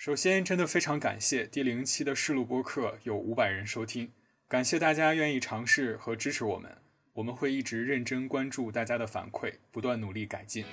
[0.00, 4.08] 首先，真的非常感谢第零期的试录播客有五百人收听，
[4.48, 6.78] 感谢大家愿意尝试和支持我们，
[7.12, 10.64] 我们会一直认真关注大家的反馈，不断努力改进。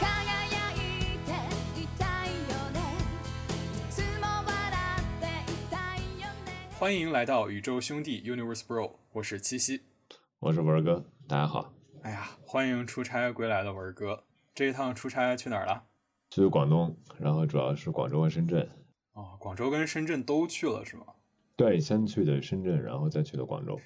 [0.00, 0.10] 輝
[0.74, 1.30] いて
[1.80, 2.80] いたいよね
[3.88, 4.50] いつも笑
[4.98, 6.50] っていたいよね
[6.80, 9.82] 欢迎来到宇宙兄弟 Universe Bro，我是七夕。
[10.42, 11.72] 我是文哥，大家好。
[12.02, 15.84] 哎呀，欢迎出差归来的文哥，这一趟出差去哪儿了？
[16.30, 18.68] 去广东，然后主要是广州和深圳。
[19.12, 21.06] 哦，广州跟深圳都去了是吗？
[21.54, 23.78] 对，先去的深圳，然后再去的广州。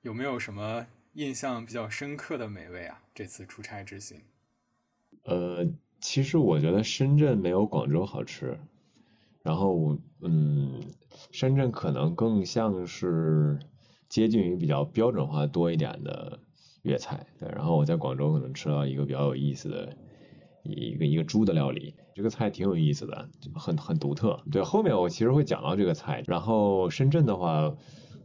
[0.00, 3.00] 有没有什么印象比较深刻的美味啊？
[3.14, 4.20] 这次出差之行？
[5.22, 5.64] 呃，
[6.00, 8.58] 其实我觉得深圳没有广州好吃。
[9.44, 10.82] 然后，嗯，
[11.30, 13.60] 深圳可能更像是
[14.12, 16.38] 接近于比较标准化多一点的
[16.82, 17.26] 粤菜。
[17.38, 19.96] 对，然后我在广州可能吃到一个比较有意思的
[20.64, 24.42] 一个一个猪的料理，这个菜挺有意思的，很很独特。
[24.52, 26.22] 对，后面我其实会讲到这个菜。
[26.26, 27.74] 然后深圳的话，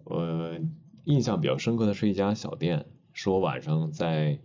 [0.03, 0.59] 呃，
[1.05, 4.39] 印象比较深刻的是一家小店，是我晚上在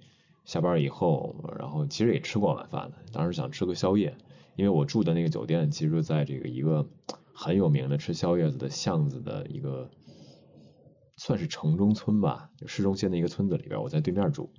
[0.44, 4.16] 下班以后，然后其实也吃过晚饭的，当时想吃个宵夜。
[4.54, 6.86] 因为我住的那个酒店，其实在这个一个
[7.34, 9.90] 很有名的吃宵夜子的巷子的一个，
[11.24, 14.50] 算是城中村吧，市中心的一个村子里边，我在对面住，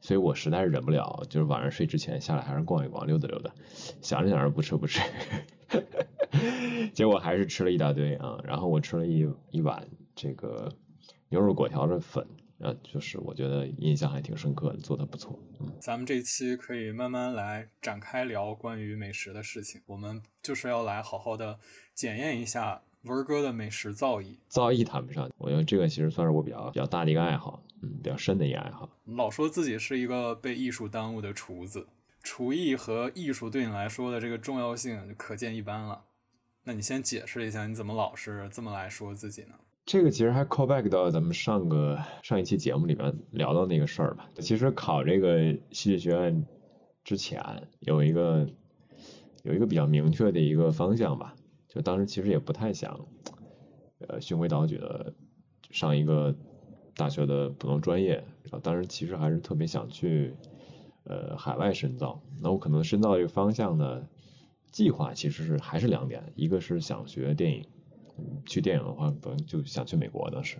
[0.00, 3.52] 所以我实在是忍不了，就是晚上睡之前下来还是逛一逛，溜达溜达，
[4.00, 5.00] 想着想着不吃不吃，
[6.94, 10.72] 结果还是吃了一大堆啊，然后我吃了一一碗这个
[11.28, 12.24] 牛肉果条的粉。
[12.60, 15.36] 啊，就是我觉得印象还挺深刻的，做的不错。
[15.58, 19.80] 嗯，咱们这期可以慢慢来展开聊关于美食的事情。
[19.86, 21.58] 我们就是要来好好的
[21.92, 24.36] 检验一下文哥的美食造诣。
[24.48, 28.88] 造诣谈不上，我觉得这个其实算是我比较比较大的一个爱好，嗯，比较深的一个爱好。
[29.04, 31.86] 老说自己是一个被艺术耽误的厨子，
[32.22, 36.02] 厨艺和艺术对你来说的这个重要性就可见一斑了。
[36.64, 39.54] 那你先解释一下，你怎么老是这么来说自己呢？
[39.84, 44.30] 这个其实还 call back 到咱们上个上一期节目里面聊到那个事儿吧。
[44.38, 46.46] 其实考这个戏剧学院
[47.02, 47.42] 之前
[47.80, 48.48] 有一个
[49.42, 51.34] 有一个比较明确的一个方向吧，
[51.72, 53.00] 就当时其实也不太想
[54.06, 55.10] 呃循规蹈矩的
[55.70, 56.34] 上一个
[56.94, 60.34] 大学的普通专业，然后当时其实还是特别想去
[61.04, 62.22] 呃海外深造。
[62.42, 64.06] 那我可能深造这个方向呢，
[64.70, 67.64] 计划其实是还是两点，一个是想学电影。
[68.44, 70.58] 去电影的话，可能就想去美国的是。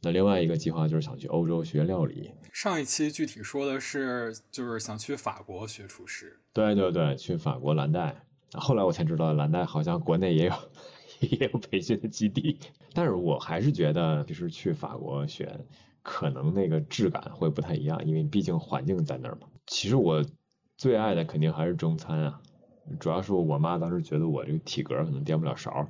[0.00, 2.30] 那另外一个计划就是想去欧洲学料理。
[2.50, 6.40] 上一期具体说的是，就是想去法国学厨师。
[6.54, 8.24] 对对对，去法国蓝带。
[8.52, 10.52] 后来我才知道，蓝带好像国内也有
[11.20, 12.58] 也有培训的基地。
[12.94, 15.60] 但是我还是觉得，其实去法国学，
[16.02, 19.48] 可能那个质感会不太一样，因为毕竟环境在那儿嘛。
[19.66, 20.24] 其实我
[20.76, 22.40] 最爱的肯定还是中餐啊，
[22.98, 25.88] 主要是我妈当时觉得我这个体格可能颠不了勺。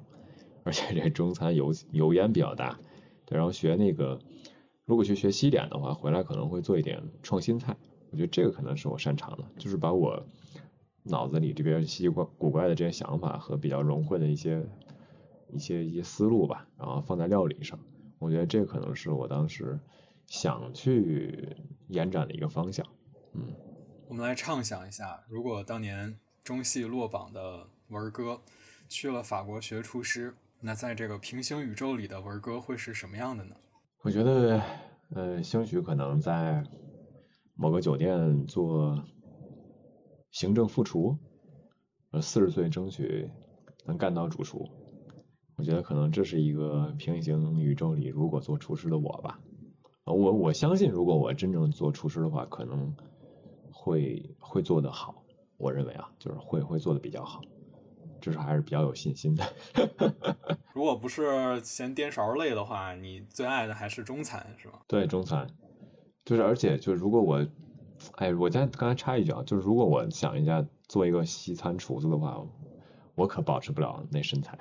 [0.64, 2.78] 而且这中餐油油烟比较大，
[3.24, 4.18] 对，然后学那个，
[4.84, 7.74] 如果去学西点的话，回来可能会做一点创新菜，
[8.10, 10.26] 我觉得这个可能是我擅长的，就是把我
[11.08, 14.64] 脑子里这边稀奇怪古怪的这些想法和比较融汇的一些
[15.52, 17.78] 一些一些思路吧，然后放在料理上，
[18.18, 19.78] 我觉得这可能是我当时
[20.26, 21.56] 想去
[21.88, 22.86] 延展的一个方向，
[23.34, 23.42] 嗯。
[24.08, 28.40] 我们来畅想一下，如果当年中戏落榜的文哥
[28.88, 30.34] 去了法国学厨师。
[30.60, 33.54] 那在这个平行宇宙里的文哥会是什么样的呢？
[34.02, 34.60] 我觉得，
[35.10, 36.64] 呃，兴许可能在
[37.54, 39.00] 某个酒店做
[40.30, 41.18] 行政副厨，
[42.10, 43.30] 呃，四十岁争取
[43.86, 44.68] 能干到主厨。
[45.56, 49.40] 我觉得可能这是一个平行宇宙里如果做厨师的我吧。
[50.04, 52.94] 我我相信，如果我真正做厨师的话，可能
[53.72, 55.24] 会会做得好。
[55.56, 57.42] 我认为啊，就是会会做的比较好。
[58.20, 59.44] 至少还是比较有信心的。
[60.72, 64.80] 如果不是嫌颠勺累的话，你最爱的还是中餐是吗？
[64.86, 65.46] 对，中餐。
[66.24, 67.46] 就是而且就如果我，
[68.16, 72.44] 哎，我再刚才插一句啊，就是如果我想一下做一个西餐厨子的话，
[73.14, 74.58] 我可保持不了那身材，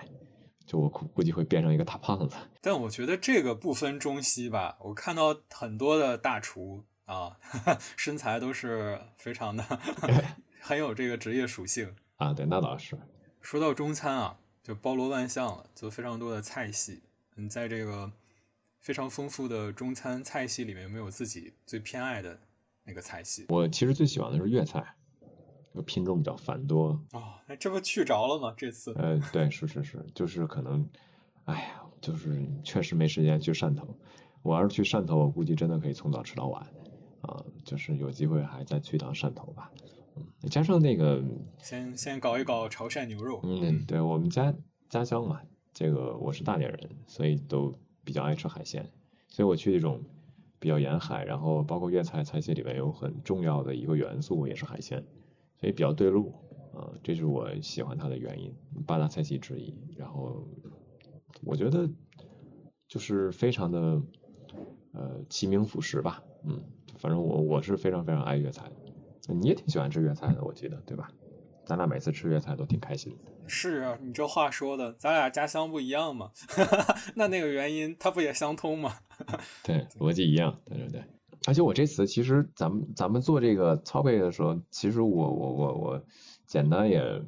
[0.65, 2.35] 就我估估计会变成一个大胖子。
[2.61, 7.37] 但我觉得这个不分中西吧，我看到很多的大厨啊，
[7.95, 9.63] 身材都是非常的
[10.59, 12.33] 很有这个职业属性啊。
[12.33, 12.97] 对，那倒是。
[13.41, 17.03] 说到中餐啊，就包罗万象了，就非常多的菜系。
[17.35, 18.11] 你在这个
[18.79, 22.39] 非常丰富的中餐菜系里面，有没有自己最偏爱的
[22.87, 23.45] 那个菜系？
[23.49, 24.95] 我其实最喜欢的是粤菜，
[25.85, 26.99] 品种比较繁多。
[27.11, 28.53] 哦，那这不去着了吗？
[28.57, 28.93] 这次？
[28.97, 30.87] 呃，对，是是是，就是可能，
[31.43, 33.85] 哎呀，就是确实没时间去汕头。
[34.41, 36.65] 我要是去汕头，我估计真的可以从早吃到晚。
[37.21, 39.69] 啊，就是有机会还再去一趟汕头吧。
[40.15, 41.21] 嗯，加上那个，
[41.61, 43.41] 先先搞一搞潮汕牛肉。
[43.43, 44.53] 嗯，对我们家
[44.87, 45.41] 家乡嘛，
[45.73, 47.73] 这个我是大连人，所以都
[48.05, 48.89] 比较爱吃海鲜，
[49.27, 49.99] 所以我去这种
[50.59, 55.03] 比较沿海，然后包括粤菜菜系里面有很重要的一个元素也是海鲜，
[55.59, 56.33] 所以比较对路
[56.73, 58.53] 啊，这是我喜欢它的原因，
[58.85, 59.73] 八大菜系之一。
[59.95, 60.47] 然后
[61.43, 61.89] 我觉得
[62.87, 64.01] 就是非常的
[64.93, 66.59] 呃齐名辅食吧，嗯，
[66.97, 68.71] 反正我我是非常非常爱粤菜，
[69.27, 71.11] 你也挺喜欢吃粤菜的，我记得对吧？
[71.67, 73.31] 咱俩每次吃粤菜都挺开心的。
[73.45, 76.31] 是啊，你这话说的，咱俩家乡不一样嘛，
[77.15, 78.95] 那那个原因它不也相通吗？
[79.63, 81.03] 对，逻辑一样，对对对。
[81.45, 86.03] 而且我这次其实咱们咱们做这个操背的时候，其实我我我我
[86.45, 87.21] 简单也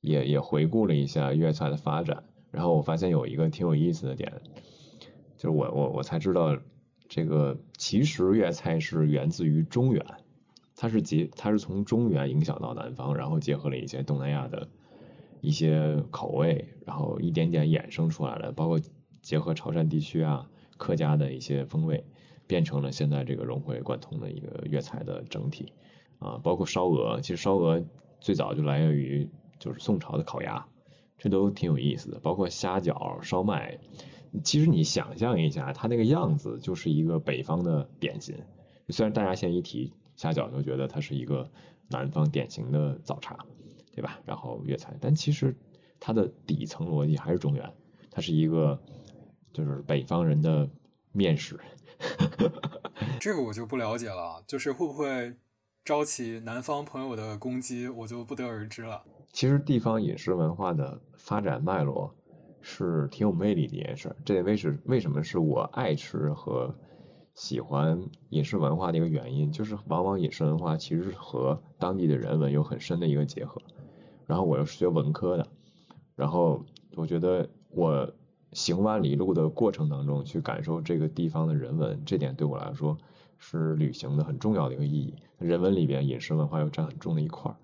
[0.00, 4.32] 也也回顾了一下粤菜的发展，然后我发现有一个挺有意思的点，
[5.36, 6.56] 就是我我我才知道
[7.08, 10.06] 这个其实粤菜是源自于中原，
[10.76, 14.68] 它是结它是从中原影响到南方，然后结合了一些东南亚的
[15.40, 18.80] 一些口味，然后一点点衍生出来的，包括
[19.22, 22.04] 结合潮汕地区啊客家的一些风味。
[22.46, 25.72] 变成了现在这个融会贯通的一个粤菜的整体
[26.18, 27.82] 啊，包括烧鹅，其实烧鹅
[28.20, 30.66] 最早就来源于就是宋朝的烤鸭，
[31.16, 32.20] 这都挺有意思的。
[32.20, 33.78] 包括虾饺、烧麦，
[34.44, 38.34] 其实你想象一下，它那个样子就是一个北方的点心。
[38.90, 41.50] 虽然大家现在一提虾饺就觉得它是一个
[41.88, 43.36] 南方典型的早茶，
[43.94, 44.20] 对吧？
[44.24, 45.56] 然后粤菜，但其实
[46.00, 47.72] 它的底层逻辑还是中原，
[48.10, 48.80] 它是一个
[49.52, 50.68] 就是北方人的
[51.12, 51.58] 面食。
[53.20, 55.34] 这个我就不了解了，就是会不会
[55.84, 59.02] 招起南方朋友的攻击，我就不得而知了。
[59.32, 62.14] 其实地方饮食文化的发展脉络
[62.60, 66.74] 是挺有魅力的一件事，这也为是为什么是我爱吃和
[67.34, 73.60] 喜欢饮食文化的一个原因，就是往往饮食文化其实和当地的人文有很深的一个结合。
[74.26, 75.46] 然后我又是学文科的，
[76.16, 76.64] 然后
[76.96, 78.12] 我觉得我。
[78.56, 82.96] 行万里路的过程当中，去感受这个地方的人文，这点对我来说
[83.36, 85.12] 是旅行的很重要的一个意义。
[85.38, 87.56] 人文里边，饮食文化又占很重的一块儿。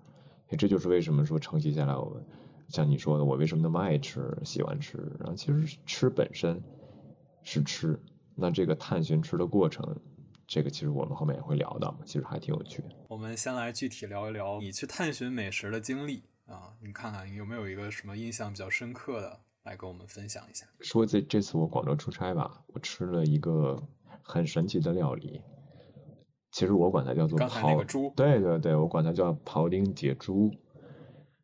[0.57, 2.25] 这就是为什么说承袭下来，我们
[2.67, 4.97] 像你说的，我为什么那么爱吃、喜欢吃。
[5.17, 6.61] 然后其实吃本身
[7.41, 7.97] 是吃，
[8.41, 9.95] 那这个探寻吃的过程，
[10.47, 12.89] 这个其实我们后面也会聊到，其实还挺有趣的。
[13.07, 19.39] 我们先来具体聊一聊你去探寻美食的经历啊，你看看有没有一个什么印象比较深刻的？
[19.63, 20.65] 来跟我们分享一下。
[20.79, 23.79] 说这这次我广州出差吧，我吃了一个
[24.23, 25.39] 很神奇的料理。
[26.51, 30.51] 其实我管它叫做庖猪，对对对，我管它叫庖丁解猪。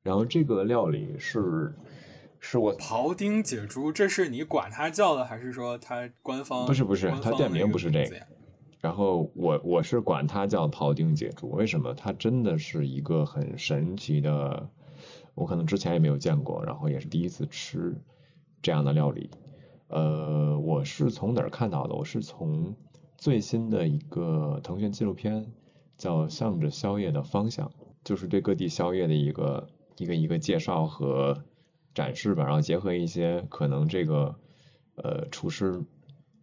[0.02, 1.74] 然后这个料理是
[2.50, 6.66] 是我庖丁解猪，这是你管它叫的，还是说它官方？
[6.66, 8.16] 不是不是，它店名不是这个。
[8.80, 11.94] 然后我我是管它叫庖丁解猪，为什么？
[11.94, 14.70] 它真的是一个很神奇的。
[15.36, 17.94] 我可能之前也没有见过，然后也是第一次吃
[18.62, 19.30] 这样的料理。
[19.90, 21.96] 呃，我是从哪儿看到的？
[21.96, 22.74] 我是从
[23.18, 25.52] 最新的一个腾讯纪录片
[25.98, 27.68] 叫《向着宵夜的方向》，
[28.06, 29.68] 就是对各地宵夜的一个
[29.98, 31.44] 一个一个介绍和
[31.98, 34.36] 展示吧，然后结合一些可能这个
[34.98, 35.82] 呃厨师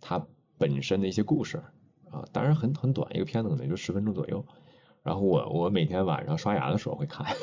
[0.00, 0.26] 他
[0.58, 1.62] 本身的一些故事
[2.10, 4.44] 啊，当然很很短，一个片子可能就十分钟左右。
[5.04, 7.25] 然后我我每天晚上刷牙的时候会看。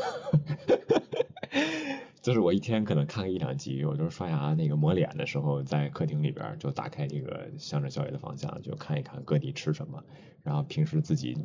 [2.22, 10.04] 就是我一天可能看个一两集，我就是刷牙那个抹脸的时候，在客厅里边就打开这个向着宵夜的方向，就看一看各地吃什么，
[10.44, 11.36] 然后平时自己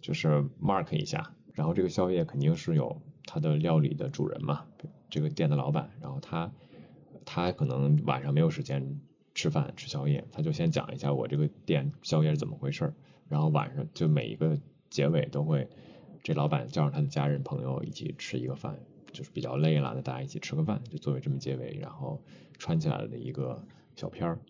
[0.00, 4.64] 就是 mark 一下，然后这个宵夜肯定是有它的料理的主人嘛，
[5.14, 6.50] 这个店的老板，然后他
[7.24, 9.00] 他可能晚上没有时间
[9.32, 12.92] 吃饭吃宵夜，他就先讲一下我这个店宵夜是怎么回事，
[13.28, 14.58] 然后晚上就每一个
[14.90, 15.68] 结尾都会
[16.24, 18.76] 这老板叫上他的家人朋友一起吃一个饭。
[19.12, 22.20] 就是比较累了，那大家一起吃个饭，就作为这么结尾，然后
[22.58, 24.40] 串起来的一个小片儿。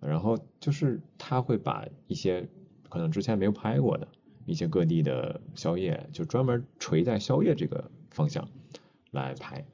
[0.00, 2.48] 然后就是他会把一些
[2.88, 4.08] 可能之前没有拍过的
[4.44, 8.48] 一些各地的宵夜，就专门垂在宵夜这个方向
[9.12, 9.64] 来拍。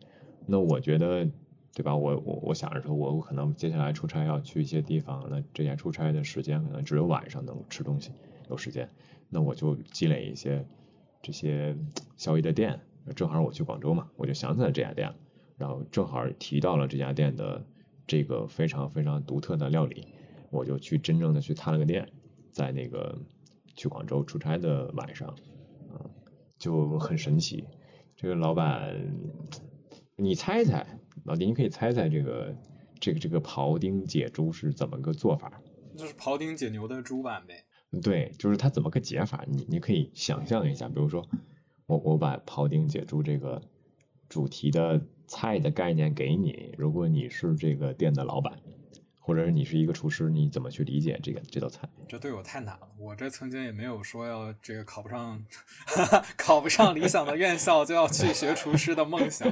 [0.46, 1.28] 那我觉得，
[1.74, 1.96] 对吧？
[1.96, 8.12] 我我我想着说，我可能接下来出差要去一些地方，那这些出差的时间可能只有晚上能吃东西，
[8.50, 8.88] 有时间，
[9.28, 10.66] 那我就积累一些
[11.22, 11.76] 这些
[12.16, 12.80] 宵夜的店。
[13.16, 15.12] 正好我去广州嘛，我就想起来这家店，
[15.58, 17.64] 然后正好提到了这家店的
[18.06, 20.06] 这个非常非常独特的料理，
[20.50, 22.08] 我就去真正的去探了个店，
[22.50, 23.18] 在那个
[23.74, 25.28] 去广州出差的晚上，
[25.92, 26.00] 啊，
[26.58, 27.64] 就很神奇。
[28.16, 28.94] 这个老板，
[30.16, 30.86] 你猜猜，
[31.24, 32.54] 老弟，你可以猜猜这个
[33.00, 35.60] 这个这个庖丁解猪是怎么个做法？
[35.96, 37.64] 就是庖丁解牛的猪版呗。
[38.02, 39.44] 对，就是它怎么个解法？
[39.48, 41.26] 你你可以想象一下，比如说
[41.86, 43.60] 我我把庖丁解猪这个
[44.28, 48.58] 主题的菜的概念给你，如果你是这个店的老板，
[49.26, 51.88] 或者是你是一个厨师，你怎么去理解这个这道菜？
[52.06, 55.42] 这对我太难了，我这曾经也没有说要这个考不上，
[55.86, 59.50] 哈 哈考不上理想的院校就要去学厨师的梦想。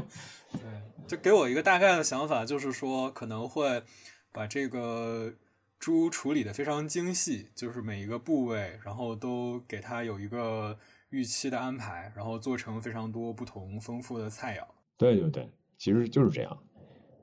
[0.52, 0.61] 对，
[1.07, 3.83] 就给我一个大概的想法，就是说可能会
[4.31, 5.33] 把这个
[5.79, 14.67] 猪处理的非常精细，就是每一个部位，然后都给它有一个预期的安排，然后做成非常多不同丰富的菜肴。
[14.99, 16.59] 对对对，其实就是这样。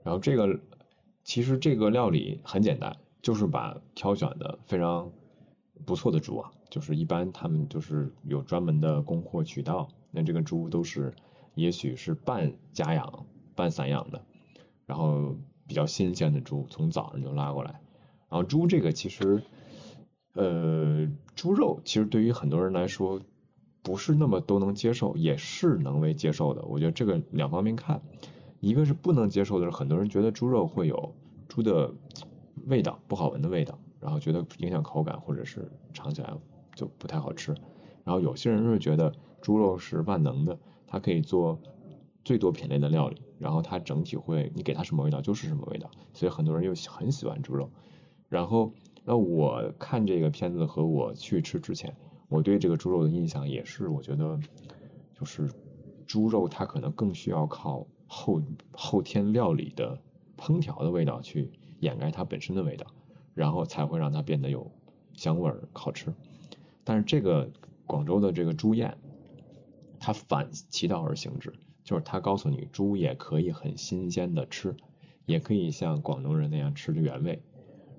[0.03, 0.59] 然后这个
[1.29, 5.11] 其实这个料理很简单，就是把挑选的非常
[5.85, 11.13] 不错的猪啊，就是一般他们就是有专门的供货渠道，那这个猪都是
[11.53, 14.23] 也许是半家养、半散养的，
[14.87, 15.35] 然后
[15.67, 17.79] 比较新鲜的猪，从早上就拉过来。
[18.27, 19.43] 然后猪这个其实，
[20.33, 23.21] 呃，猪肉其实对于很多人来说
[23.83, 26.63] 不是那么都能接受，也是能为接受的。
[26.63, 28.01] 我觉得这个两方面看，
[28.59, 31.13] 一个是不能接受的是很多人觉得猪肉会有
[31.47, 31.93] 猪的
[32.65, 36.33] 味道不好闻的味道，然后觉得影响口感或者是尝起来
[36.75, 37.55] 就不太好吃。
[38.03, 41.59] 然后有些人是觉得猪肉是万能的，它可以做
[42.25, 47.69] 最多品类的料理，然后它整体会你给它什么味道就是什么味道，所以很多人又很喜欢猪肉。
[48.27, 48.73] 然后，
[49.05, 51.95] 那我看这个片子和我去吃之前，
[52.27, 54.39] 我对这个猪肉的印象也是，我觉得
[55.13, 55.49] 就是
[56.05, 58.41] 猪肉它可能更需要靠后
[58.73, 59.97] 后天料理的
[60.35, 62.87] 烹调的味道去掩盖它本身的味道，
[63.33, 64.69] 然后才会让它变得有
[65.13, 66.13] 香味儿、好吃。
[66.83, 67.49] 但是这个
[67.85, 68.97] 广州的这个猪宴，
[69.99, 74.75] 它反其道而行之，就是它告诉你猪也可以很新鲜的吃，
[75.25, 77.41] 也可以像广东人那样吃着原味。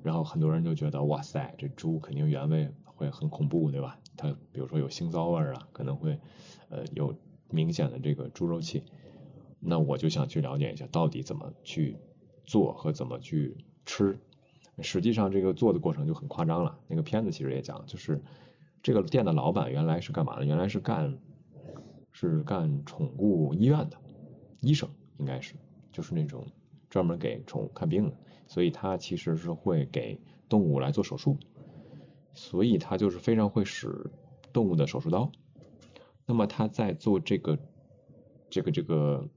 [0.02, 3.98] 然后很多人就觉得，哇塞，这猪肯定原味会很恐怖，对吧？
[4.16, 6.18] 它比如说有腥臊味儿啊，可能会
[6.68, 7.14] 呃有
[7.50, 8.82] 明显的这个猪肉气。
[9.60, 11.96] 那我就想去了解一下，到底怎么去
[12.44, 14.18] 做和怎么去吃。
[14.82, 16.78] 实际上这个做的过程就很夸张了。
[16.88, 18.22] 那个片子其实也讲，就是
[18.82, 20.44] 这个店的老板原来是干嘛的？
[20.44, 21.18] 原来是干
[22.12, 23.98] 是干宠物医院的
[24.60, 24.88] 医生，
[25.18, 25.54] 应该是
[25.92, 26.46] 就是那种
[26.88, 28.16] 专门给宠物看病的。
[28.46, 31.36] 所以他其实是会给动物来做手术，
[32.34, 34.10] 所以他就是非常会使
[34.52, 35.30] 动物的手术刀。
[36.26, 37.58] 那么他在做这个
[38.48, 39.28] 这个这个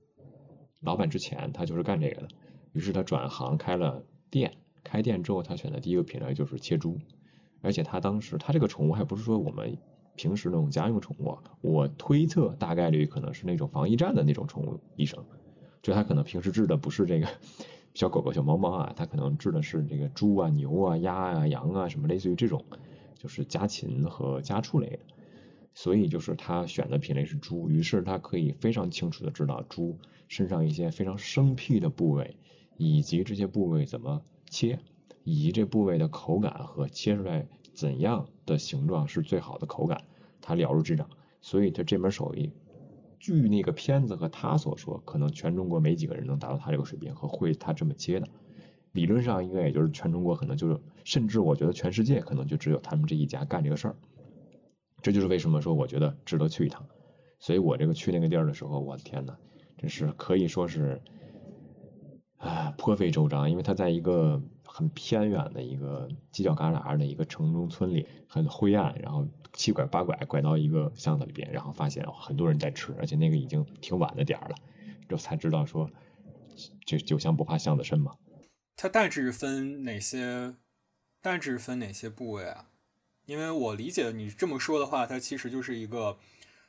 [0.84, 2.28] 老板之前，他就是干这个的。
[2.74, 7.00] 于是他转行开了店，开店之后他选的第一个品类就是切猪，
[7.62, 9.78] 而且他当时他这个宠物还不是说我们
[10.16, 15.24] 平时那种家用宠物，我推测大概率可能是那种防疫站的那种宠物医生，
[15.82, 17.28] 就他可能平时治的不是这个。
[17.94, 22.66] 小狗狗、小猫猫啊，他可能治的是这个猪啊、牛啊、鸭啊、羊啊，什么类似于这种，
[23.16, 25.00] 就是家禽和家畜类的。
[25.74, 32.38] 所以就是他选的品类是猪，于是他可以非常清楚的知道猪身上一些非常生僻的部位，
[32.78, 34.80] 以及这些部位怎么切，
[35.24, 40.04] 以及这部位的口感和切出来怎样的形状是最好的口感，
[40.42, 41.10] 他了如指掌。
[41.42, 42.52] 所以他这门手艺。
[43.20, 48.28] 据那个片子和他所说，可能全中国没几个人能达到他这个水平和会他这么切的。
[48.92, 53.96] 理论上应该也就是全中国可能就是，甚至我觉得全世界可能就只有他们这一家干这个事儿。
[55.04, 56.84] 这就是为什么说我觉得值得去一趟。
[57.40, 59.38] 所以我这个去那个地儿的时候，我的天呐，
[59.78, 61.00] 真是可以说是
[62.38, 69.28] 啊颇费周章，因为他在一个很偏远的一个犄角旮旯的一个城中村里，很灰暗，然后。
[69.56, 74.56] 七拐八拐拐到一个巷子里边，然后发现很多人在吃，而且那个已经挺晚的点儿了，
[75.08, 75.92] 这才知道说，
[76.88, 78.16] 就酒香不怕巷子深嘛。
[78.76, 80.56] 它大致分哪些？
[81.22, 82.72] 大致分哪些部位啊？
[83.26, 86.18] 因为我理解你这么说的话，它其实就是一个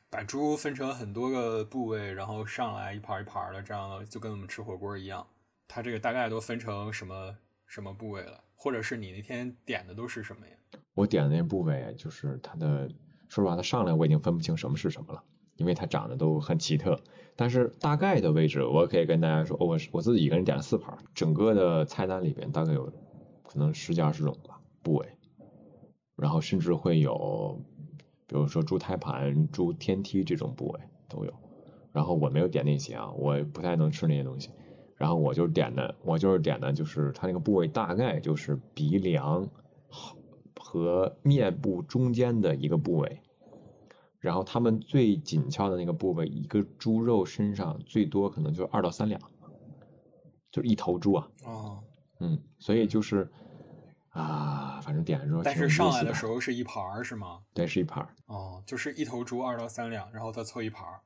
[0.09, 5.25] 把猪分成很多个部位，然后上来一盘一盘的，这样就跟我们吃火锅一样。
[5.67, 7.35] 它这个大概都分成什么
[7.67, 8.41] 什么部位了？
[8.55, 10.53] 或者是你那天点的都是什么呀？
[10.93, 12.87] 我点的那部位就是它的，
[13.27, 15.21] 说实话，它上来我已经分不清什么是什么了，
[15.57, 16.97] 因为它长得都很奇特。
[17.35, 22.85] 但是大概的位置，我可以跟大家说，我我自己一个人点了四盘，整个的菜单里边大概有
[23.43, 25.14] 可能十几二十种吧部位，
[26.15, 27.61] 然后甚至会有，
[28.27, 30.79] 比如说猪胎盘、猪天梯这种部位
[31.09, 31.33] 都有。
[31.91, 34.49] 然后我没有点那些啊，我不太能吃那些东西。
[34.95, 39.49] 然后我就点的，我就是点的，就是它那个部位大概就是鼻梁。
[40.67, 43.21] 和面部中间的一个部位，
[44.19, 49.21] 然后它们最紧俏的那个部位，一个猪肉身上最多可能就二到三两，
[50.51, 51.29] 就是一头猪啊。
[51.45, 51.83] 哦。
[52.19, 53.29] 嗯，所以就是，
[54.15, 57.41] 啊，反正点了之后但是上来的时候是一盘儿是吗？
[57.53, 58.09] 对，是一盘儿。
[58.27, 61.01] 哦，就是一头猪二到三两，然后再凑一盘儿。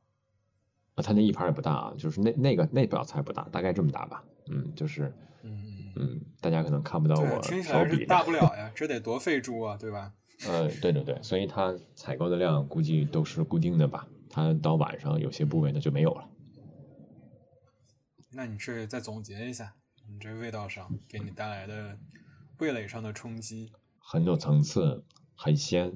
[0.94, 4.24] 啊，他那一盘儿也不大啊，就是那那个那道菜不大，大概这么大吧。
[4.52, 5.12] 嗯，就是
[5.42, 8.24] 嗯嗯，嗯，大家可能看不到，我听起来是大。
[8.24, 10.14] 不了呀，这得多费猪啊，对吧？
[10.48, 14.08] 呃，对对对，所以它采购的量估计都是固定的吧。
[14.30, 16.30] 它到晚上有些部位呢就没有了。
[18.32, 19.74] 那你这再总结一下，
[20.08, 21.98] 你这味道上给你带来的
[22.60, 23.72] 味蕾上的冲击。
[24.00, 25.04] 很有层次，
[25.36, 25.94] 很鲜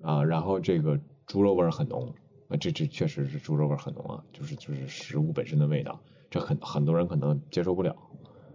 [0.00, 2.14] 啊，然后这个猪肉味很浓，
[2.48, 7.96] 啊，这这确实是猪肉味很浓啊，就是就是食物本身的味道，这很很多人可能接受不了。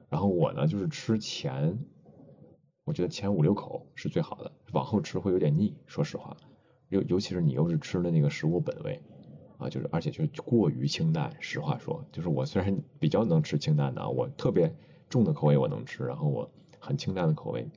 [0.09, 1.79] 然后我呢，就是吃前，
[2.83, 6.35] 我觉得前五六口是最好的，往后吃会有点腻，说实话，
[6.89, 9.01] 尤尤其是你又是吃的那个食物本味。
[9.59, 11.35] 啊，就是而且就是过于清淡。
[11.39, 14.75] 实话说，就是我虽然比较能吃清淡的，我特别
[15.09, 16.51] 重的口味我能吃，然后我
[16.88, 17.67] 很清淡的口味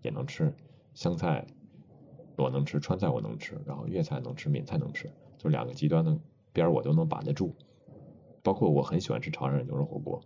[0.00, 0.54] 也能吃，
[0.94, 1.44] 湘菜
[2.36, 6.16] 我能吃，川菜我能吃，然后粤菜能吃，闽菜能吃，就两个极端的
[6.52, 7.52] 边我都能把得住。
[8.44, 10.22] 包括我很喜欢吃潮汕牛肉火锅，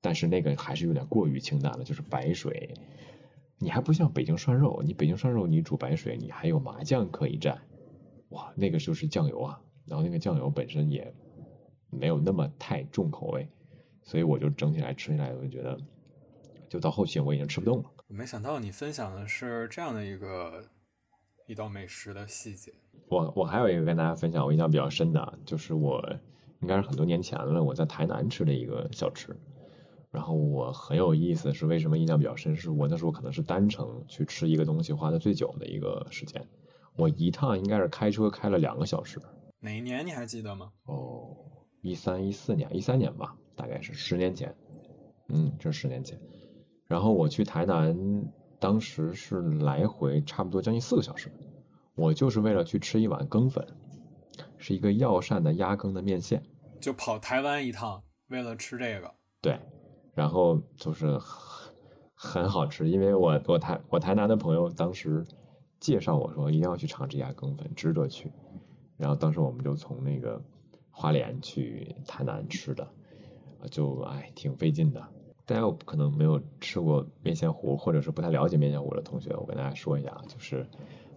[0.00, 2.74] 但是那个还是有点过于清淡了，就是白水。
[3.58, 7.56] 你还不像北京涮肉，你北京涮肉你煮白水，你还有麻酱可以蘸，
[8.30, 9.60] 哇，那个就是酱油啊。
[9.84, 11.14] 然后那个酱油本身也
[11.90, 13.46] 没有那么太重口味，
[14.02, 15.78] 所以我就整体来吃起来，我就觉得，
[16.72, 17.90] 就到后期我已经吃不动了。
[18.08, 20.64] 我没想到你分享的是这样的一个
[21.46, 22.72] 一道美食的细节。
[23.10, 26.02] 我我还有一个跟大家分享我印象比较深的啊，就是我
[26.62, 29.36] 应该是很多年前了，我在台南吃的一个小吃。
[30.10, 36.42] 然后我很有意思是为什么印象比较深，是我那时候可能是单程去吃一个东西花的最久的一个时间，
[36.96, 39.20] 我一趟应该是开车开了两个小时。
[39.60, 40.72] 哪一年你还记得吗？
[40.86, 41.36] 哦，
[41.82, 44.56] 一三一四年，一三年吧，大概是十年前，
[45.28, 46.18] 嗯，这是十年前。
[46.92, 47.96] 然后我去台南，
[48.60, 51.32] 当时是来回差不多将近四个小时，
[51.94, 53.66] 我就是为了去吃一碗羹粉，
[54.58, 56.42] 是一个药膳的鸭羹的面线，
[56.82, 59.10] 就跑台湾一趟，为了吃这个。
[59.40, 59.58] 对，
[60.12, 61.72] 然后就是很
[62.14, 65.24] 很好吃，因为我我台我台南的朋友当时
[65.80, 68.30] 介绍我说一定要去尝这家羹粉，值得去。
[68.98, 70.38] 然后当时我们就从那个
[70.90, 72.86] 花莲去台南吃的，
[73.70, 75.02] 就哎挺费劲的。
[75.44, 80.66] 大家可能没有吃过面线糊，或者是不太了解面线糊的同学，我跟大家说一下啊，就是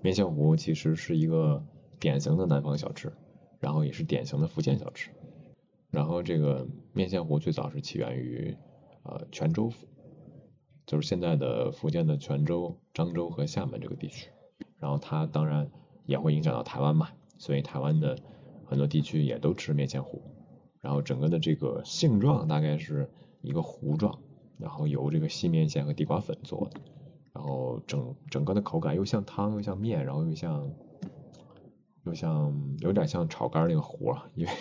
[0.02, 1.64] 面线糊其实是一个
[2.00, 3.14] 典型的南方小吃，
[3.60, 5.12] 然后也是典型的福建小吃。
[5.92, 8.58] 然后这个面线糊最早是起源于
[9.04, 9.88] 呃泉州府，
[10.86, 14.30] 就是现在的福建的泉州、漳州和厦门这个地区。
[14.80, 15.70] 然后它当然
[16.06, 17.10] 也会影响到台湾嘛。
[17.38, 18.18] 所以台湾的
[18.66, 20.22] 很多地区也都吃面线糊，
[20.80, 23.10] 然后整个的这个性状大概是
[23.46, 24.20] 一个糊状，
[24.58, 26.82] 然后由这个细面线和地瓜粉做的，
[27.34, 30.70] 然后整整个的口感又像汤又像面，然后又像
[32.04, 34.52] 又像有点像炒肝那个糊，因为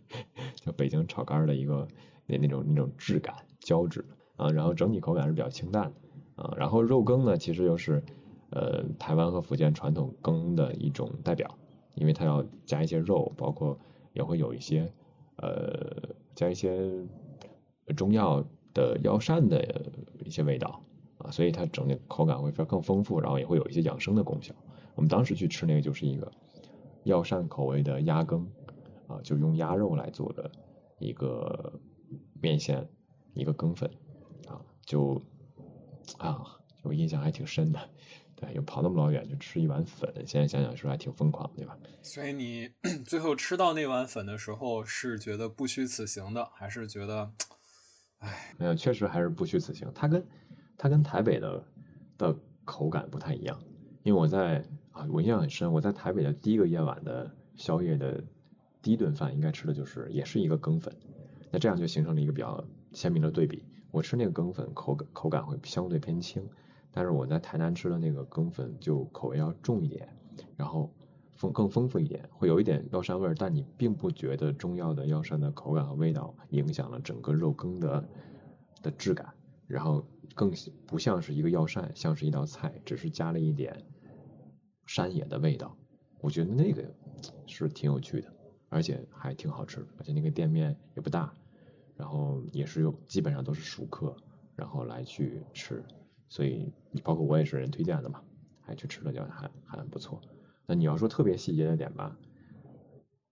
[0.56, 1.88] 就北京炒肝的一个
[2.26, 4.04] 那那种那种质感胶质
[4.36, 8.04] 啊，然后整体口感是比较清淡的啊，然后肉羹呢其实又是
[8.50, 11.58] 呃台湾和福建传统羹的一种代表。
[11.98, 13.78] 因为它要加一些肉，包括
[14.12, 14.92] 也会有一些
[15.36, 16.92] 呃加一些
[17.94, 18.44] 中药
[18.74, 19.90] 的药膳的
[20.24, 20.82] 一些味道
[21.18, 24.54] 啊，所以它整体口感会更丰富，然后也会有一些养生的功效。
[24.94, 26.30] 我们当时去吃那个就是一个
[27.04, 28.46] 药膳口味的鸭羹
[29.06, 30.50] 啊，就用鸭肉来做的
[30.98, 31.80] 一个
[32.40, 32.88] 面线，
[33.34, 33.90] 一个羹粉
[34.48, 35.22] 啊，就
[36.18, 36.44] 啊
[36.82, 37.80] 我印象还挺深的。
[38.38, 41.74] 对，又跑那么老远去吃一碗粉，现在想想是不是还挺疯狂，对吧？
[42.02, 42.68] 所以你
[43.06, 47.32] 最后吃到那碗粉的时候，是觉得不虚此行的，还是觉得，
[48.26, 49.88] 唉，没有，确实还是不虚此行。
[49.94, 50.26] 它跟
[50.76, 51.64] 它跟台北的
[52.18, 53.56] 的口感不太一样，
[54.02, 58.24] 因为我在啊，我印象很深，我在台北的第一个夜晚的宵夜的
[58.82, 60.92] 第一顿饭，应该吃的就是也是一个羹粉，
[61.52, 63.62] 那这样就形成了一个比较鲜明的对比。
[63.92, 66.44] 我吃那个羹粉口感口感会相对偏轻。
[66.90, 70.08] 但是我在台南吃的那个羹粉就口味要重一点，
[70.56, 70.90] 然后
[71.36, 78.08] 丰更丰富一点，会有一点药膳味儿，但你并不觉得中药的药膳的口感和味道影响了整个肉羹的
[78.82, 79.32] 的质感，
[79.66, 80.52] 然后更
[80.86, 83.76] 不像是一个药膳，像是一道菜，只是加了一点
[84.86, 85.76] 山野的味道。
[86.20, 86.82] 我觉得那个
[87.46, 88.32] 是挺有趣的，
[88.68, 91.32] 而且还挺好吃，而且那个店面也不大，
[91.96, 94.16] 然后也是有基本上都是熟客，
[94.54, 95.84] 然后来去吃。
[96.28, 96.72] 所以，
[97.04, 98.20] 包括我也是人推荐的嘛，
[98.62, 100.20] 还去吃了，就还还不错。
[100.66, 102.16] 那你要说特别细节的点吧，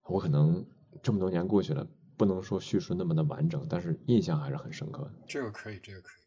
[0.03, 0.65] 我可能
[1.03, 5.11] 这么多年过去了，不能说叙述那么的完整，但是印象还是很深刻的。
[5.27, 6.23] 这个可以，这个可以。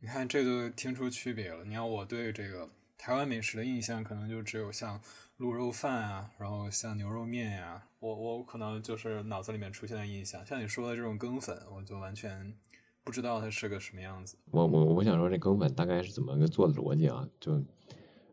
[0.00, 1.64] 你看这就听出区别了。
[1.64, 5.00] 你看我对这个台湾美食的印象，可能就只有像
[5.38, 10.44] 卤肉饭啊，然后像牛肉面呀、我我可能就是脑子里面出现的印象。
[10.44, 12.54] 像你说的这种羹粉，我就完全
[13.02, 14.36] 不知道它是个什么样子。
[14.50, 17.26] 我我我想说这羹粉大概是怎么个做的逻辑啊？
[17.40, 17.60] 就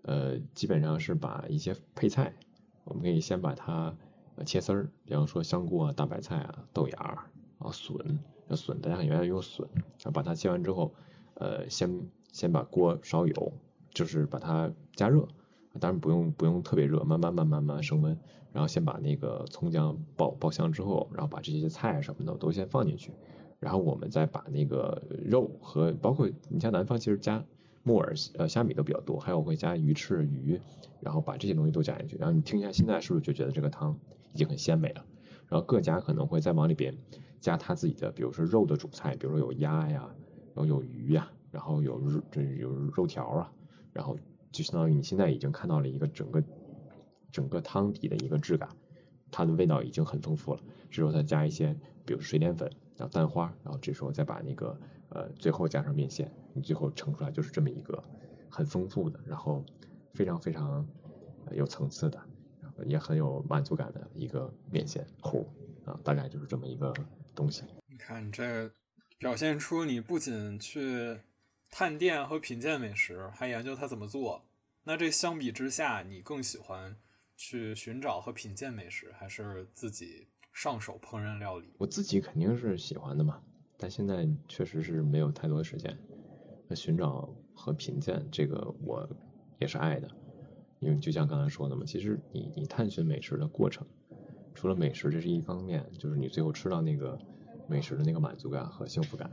[0.04, 2.34] 呃基本上是把一些配菜，
[2.84, 3.96] 我们可以先把它
[4.46, 7.26] 切丝儿，比方说香菇啊、大白菜啊、豆芽
[7.60, 8.20] 啊、笋，
[8.56, 10.94] 笋大家很愿意用笋，然后把它切完之后，
[11.36, 13.54] 呃先先把锅烧油，
[13.94, 15.28] 就是把它加热，
[15.80, 18.18] 当然不用不用特别热，慢慢慢慢慢慢升温，
[18.52, 23.14] 然后先把那个葱姜爆爆香之后，然后把这些菜什么的都先放进去，
[23.60, 27.44] 然后我们再把那个肉和包括你像南方其实加
[27.84, 30.60] 木耳呃虾米都比较多，还有会加鱼翅鱼，
[31.00, 33.98] 然后把这些东西都加进去，然后你听一下现在是不是就觉得这个汤
[34.34, 35.06] 已经很鲜美了？
[35.48, 36.96] 然后各家可能会再往里边
[37.40, 40.10] 加他自己的，比如说肉的主菜，比如说有鸭呀，
[40.54, 42.00] 然后有鱼呀，然后有
[42.32, 43.52] 这有肉条啊，
[43.92, 44.18] 然后
[44.52, 46.44] 就相当于你现在已经看到了一个整个
[47.32, 48.70] 整个汤底的一个质感，
[49.32, 50.60] 它的味道已经很丰富了。
[50.90, 54.80] 这时候再加一些，比如水淀粉，然后蛋花，然后这时候再把那个
[55.12, 58.04] 呃最后加上面线，你最后盛出来就是这么一个
[58.50, 59.64] 很丰富的，然后
[60.14, 60.86] 非常非常
[61.46, 62.22] 呃有层次的，
[62.86, 65.48] 也很有满足感的一个面线糊
[65.86, 66.94] 啊，大概就是这么一个
[67.36, 67.64] 东西。
[67.88, 68.72] 你看这
[69.18, 71.20] 表现出你不仅去
[71.70, 74.44] 探店和品鉴美食，还研究它怎么做。
[74.84, 76.98] 那这相比之下，你更喜欢
[77.38, 81.72] 去寻找和品鉴美食，还是自己上手烹饪料理？
[81.78, 83.44] 我自己肯定是喜欢的嘛，
[83.82, 85.98] 但现在确实是没有太多时间。
[86.68, 89.10] 那寻找和品鉴这个我
[89.60, 90.08] 也是爱的，
[90.80, 93.86] 因为就像刚才说的嘛，其实你你探寻美食的过程，
[94.54, 97.20] 除了美食这是一方面，就是你最后吃到那个
[97.68, 99.30] 美食的那个满足感和幸福感，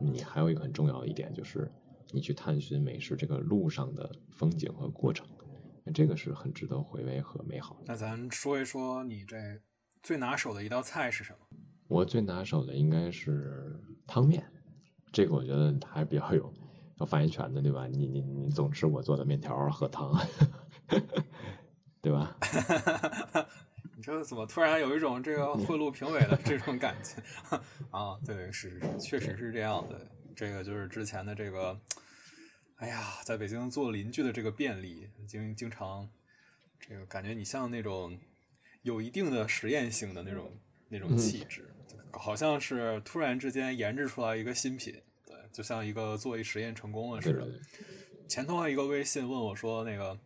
[0.00, 1.68] 你还有一个很重要的一点就是
[2.12, 5.26] 你去探寻美食这个路上的风景和过程，
[5.84, 7.82] 那这个是很值得回味和美好的。
[7.86, 9.36] 那咱说一说你这
[10.02, 11.38] 最拿手的一道菜是什么？
[11.88, 14.44] 我最拿手的应该是汤面，
[15.10, 16.52] 这个我觉得还是比较有
[17.00, 17.86] 有发言权的，对吧？
[17.86, 20.14] 你你你总吃我做的面条儿和汤，
[22.00, 22.36] 对吧？
[23.96, 27.20] 你这怎么突然有一种这个贿赂评委的这种感觉
[27.90, 28.16] 啊？
[28.24, 30.06] 对，是是确实是这样的。
[30.36, 31.80] 这个就是之前的这个，
[32.76, 36.08] 哎呀，在北京做邻居的这个便利，经经常
[36.78, 38.16] 这个感觉你像那种
[38.82, 40.52] 有一定的实验性的那种
[40.88, 41.68] 那种气质，
[42.12, 44.94] 好像是突然之间研制出来一个新品，
[45.26, 47.46] 对，就像一个做一实验成功了似的。
[48.28, 50.18] 前头还一个微信问我说：“那个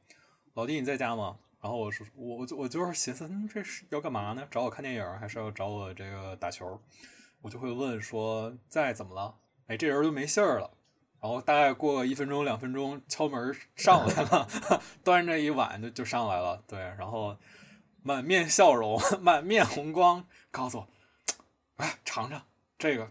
[0.54, 4.46] 老弟你在家吗？”然后我说：“我我就我就是寻思，嗯，这是要干嘛呢？
[4.50, 6.80] 找我看电影，还是要找我这个打球？”
[7.40, 9.36] 我就会问说：“在怎么了？”
[9.68, 10.70] 哎，这人就没信儿了。
[11.20, 14.48] 然后大概过个一分钟两分钟，敲门上来了，
[15.04, 16.60] 端着一碗就就上来了。
[16.66, 17.36] 对，然后
[18.02, 20.88] 满面笑容， 满面红光，告诉我
[21.82, 22.40] ：“哎，尝尝
[22.78, 23.10] 这个，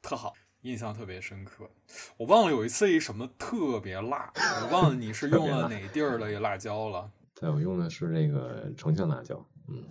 [0.00, 0.32] 特好。”
[0.62, 1.68] 印象特别深刻。
[2.16, 4.32] 我忘了有一次一什么特别辣，
[4.62, 7.10] 我忘了你是用了哪地儿的辣椒了。
[7.34, 9.82] 对，我用的是这个重庆辣椒，嗯，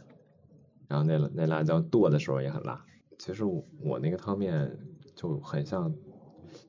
[0.87, 2.81] 然后那那辣椒剁的时候也很辣。
[3.19, 4.73] 其实我我那个汤面
[5.13, 5.93] 就很像，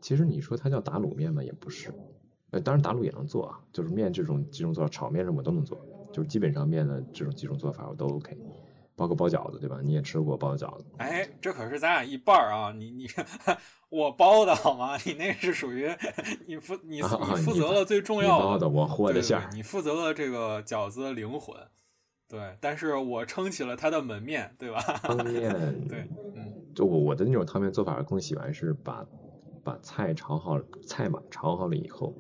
[0.01, 1.95] 其实你说它叫打卤面嘛，也不是。
[2.51, 5.79] 呃，当然打卤也能做啊，就是面这种几种做法，炒面什么都能做，
[6.13, 8.37] 就是基本上面的这种几种做法我都 OK，
[8.95, 9.79] 包个包饺子对吧？
[9.83, 12.73] 你也吃过包饺子，哎，这可是咱俩一半儿啊！
[12.77, 13.07] 你你
[13.89, 14.97] 我包的好吗？
[15.05, 15.91] 你那是属于
[16.47, 21.57] 你负你你负责了最重你要包的我和对对的馅儿，你负责了这个饺子的灵魂，
[22.29, 24.81] 对，但是我撑起了它的门面，对吧？
[25.03, 25.51] 汤面
[25.89, 29.05] 对，嗯，就我我的那种汤面做法更喜欢是把
[29.65, 32.15] 把菜炒好，菜嘛炒好了以后，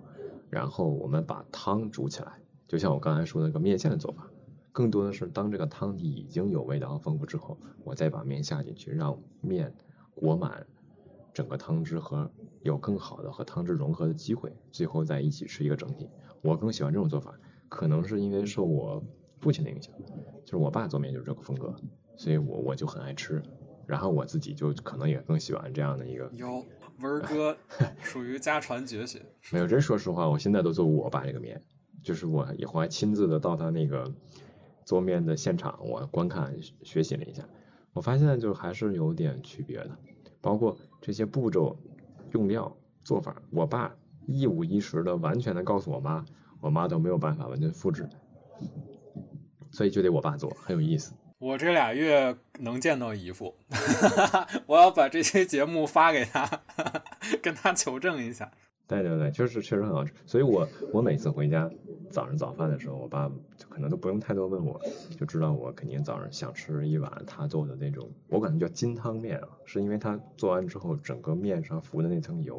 [0.50, 2.32] 然后我们把汤煮起来，
[2.68, 4.28] 就像我刚才说的那个面线的做法，
[4.72, 9.72] 更多的是当这个汤底已经有味道和丰富之后，我再把面下进去，让面
[10.14, 10.66] 裹满
[11.32, 12.30] 整个汤汁和
[12.62, 16.08] 有更好的和汤汁融合的机会，最后再一起吃一个整体。
[16.40, 19.02] 我更喜欢这种做法，可能是因为受我
[19.40, 19.94] 父亲的影响，
[20.44, 21.74] 就是我爸做面就是这个风格，
[22.16, 23.42] 所以我我就很爱吃。
[23.85, 26.64] 然后我自己就可能也更喜欢这样的一个，有
[27.00, 27.54] 文儿哥
[28.00, 29.20] 属于家传绝学，
[29.52, 31.61] 没有，真说实话，我现在都做我爸这个面，
[32.02, 34.11] 就是我以后还亲自的到他那个
[34.92, 37.42] 做面的现场，我观看学习了一下，
[37.94, 39.90] 我发现就还是有点区别的，
[40.42, 41.74] 包括这些步骤、
[42.33, 46.22] 用料、做法，我爸一五一十的完全的告诉我妈，
[46.61, 48.07] 我妈都没有办法完全复制，
[49.70, 51.14] 所以就得我爸做，很有意思。
[51.38, 53.55] 我这俩月能见到姨父，
[54.66, 56.61] 我要把这些节目发给他，
[57.42, 58.52] 跟他求证一下。
[58.87, 60.12] 对对对，确实确实很好吃。
[60.26, 61.70] 所以我我每次回家
[62.12, 64.81] 早上早饭的时候，我爸就可能都不用太多问我，
[65.18, 72.59] 就知道我肯定早上想吃一碗他做的那种，我管它叫金汤面啊，是因为它做完之后整个面上浮的那层油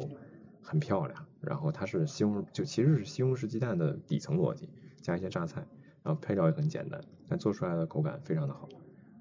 [0.60, 4.68] 很漂亮，然后它是西红就其实是西红柿鸡蛋的底层逻辑，
[5.00, 5.64] 加一些榨菜，
[6.02, 8.68] 然后配料也很简单，但做出来的口感非常的好，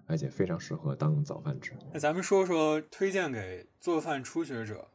[0.08, 1.74] 而且非常适合当早饭吃。
[1.94, 4.88] 那咱们说说推荐给做饭初学者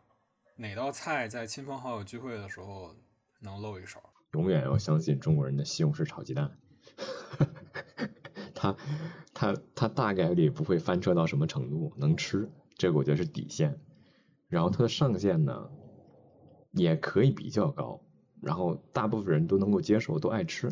[0.57, 2.95] 哪道菜在亲朋好友聚会的时候
[3.41, 4.01] 能露一手？
[4.33, 6.51] 永远要相信中国人的西红柿炒鸡蛋，
[8.55, 8.77] 它
[9.33, 13.81] 它它大概率不会翻车到什么程度，能吃，这个我觉得是底线。
[14.49, 15.71] 然后它的上限呢，
[16.73, 18.01] 也可以比较高，
[18.41, 20.71] 然后大部分人都能够接受，都爱吃，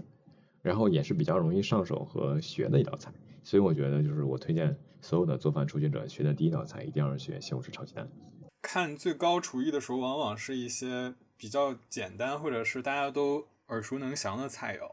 [0.63, 3.13] 然后也是比较容易上手和学的一道菜。
[3.43, 8.11] 所以我觉得就是我推荐所有的做饭初学者学的第一道菜一定要是学西红柿炒鸡蛋。
[8.63, 14.93] 看最高厨艺的时候，往往是一些比较简单或者是大家都耳熟能详的菜肴。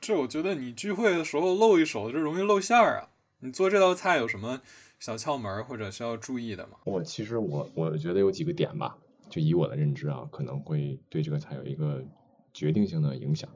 [0.00, 3.08] 这我觉得你聚会的时候露一手就容易露馅儿啊。
[3.40, 4.62] 你做这道菜有什么
[4.98, 6.78] 小窍门或者需要注意的吗？
[6.84, 8.96] 我其实我我觉得有几个点吧，
[9.28, 12.02] 就以我的认知啊，可能会对这个菜有一个
[12.52, 13.50] 决定性的影响。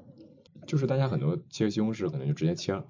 [0.67, 2.85] 就是大家很多切西红柿可能就直接切了，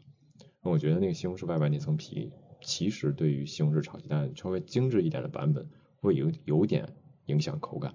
[0.62, 5.68] 那我觉得那个西红柿外边那层皮，其实对于西红柿炒鸡蛋稍微精致一点的版本，
[6.00, 6.92] 会有有点
[7.26, 7.94] 影响口感。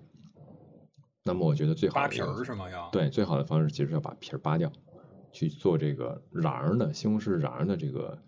[1.26, 2.70] 那么我觉得最好扒皮的一个儿是吗？
[2.70, 4.72] 要，对，最好的方式其实要把皮儿扒掉，
[5.32, 8.20] 去做这个瓤儿的西红柿瓤儿的这个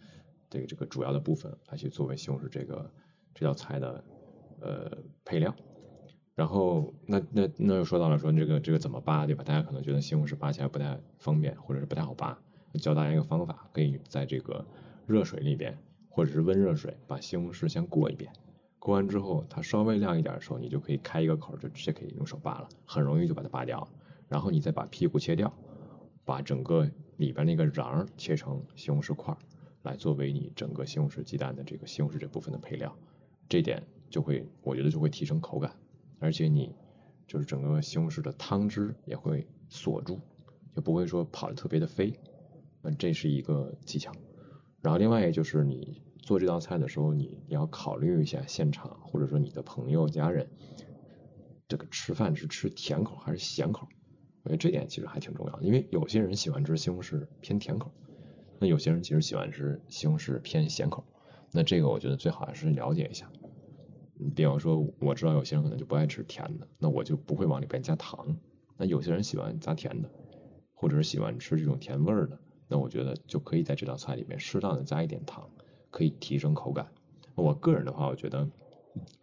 [0.49, 2.89] 这个这个主要的部分，来去作为西红柿这个
[3.33, 4.03] 这道菜的
[4.61, 5.53] 呃配料。
[6.35, 9.43] 然后那那那又说到了说这个这个怎么扒对吧？
[9.43, 12.37] 大家可能觉得西红柿扒起来不太方便，或者是不太好扒。
[12.81, 14.65] 教大家一个方法，可以在这个
[15.05, 15.77] 热水里边
[16.09, 18.31] 或者是温热水把西红柿先过一遍，
[18.85, 23.87] 过完之后它稍微亮一点的时候，你就可以开一个口，就直接可以用手扒了，很容易就把它扒掉了。
[24.29, 25.51] 然后你再把屁股切掉，
[26.23, 29.35] 把整个里边那个瓤切成西红柿块，
[29.81, 32.95] 来作为你整个西红柿鸡蛋的这个西红柿这部分的配料，
[33.49, 35.75] 这点就会我觉得就会提升口感，
[36.19, 36.75] 而且你
[37.25, 40.19] 就是整个西红柿的汤汁也会锁住，
[40.75, 42.13] 就不会说跑得特别的飞，
[42.83, 44.11] 嗯，这是一个技巧。
[44.79, 50.49] 然后另外也就是你做这道菜的时候，你你要考虑一下现场或者说你的朋友家人，
[51.67, 53.87] 这个吃饭是吃甜口还是咸口？
[54.43, 57.91] 我觉得这点其实还挺重要的，因为有些人喜欢吃西红柿偏甜口，
[58.59, 61.05] 那有些人其实喜欢吃西红柿偏咸口，
[61.51, 63.31] 那这个我觉得最好还是了解一下。
[64.19, 68.37] 嗯比方说，我知道有些人可能就不爱吃甜的，那我就不会往里边加糖。
[68.77, 70.09] 那有些人喜欢加甜的，
[70.73, 75.49] 或者是喜欢吃这种甜味儿的，那我觉得就可以在这道菜里面适当的加一点糖，
[75.95, 76.85] 可以提升口感。
[77.35, 78.45] 我个人的话，我觉得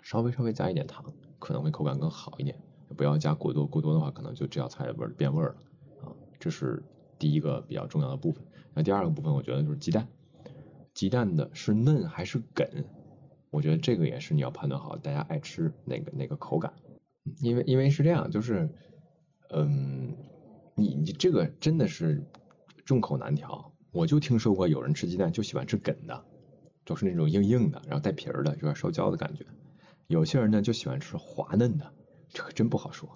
[0.02, 1.04] 稍微稍微加一点糖，
[1.38, 2.58] 可能会口感更好一点。
[2.96, 5.54] 不要加过多，过多的话可能就这道菜味变味了
[6.02, 6.08] 啊。
[6.40, 6.82] 这是
[7.18, 8.42] 第一个比较重要的部分。
[8.72, 10.08] 那第二个部分，我觉得就是鸡蛋，
[10.94, 12.66] 鸡蛋的是嫩还是梗，
[13.50, 16.72] 我觉得这个也是你要判断好大家爱吃哪个哪个口感。
[17.42, 18.66] 因为因为是这样，就是
[19.50, 20.16] 嗯，
[20.74, 22.24] 你你这个真的是
[22.86, 23.70] 众口难调。
[23.90, 26.24] 我就听说过有人吃鸡蛋就喜欢吃梗的，
[26.84, 29.44] 就是那种硬硬的，然后带皮儿的，有点烧焦的感觉。
[30.08, 31.92] 有些人呢就喜欢吃滑嫩的，
[32.28, 33.08] 这个真不好说。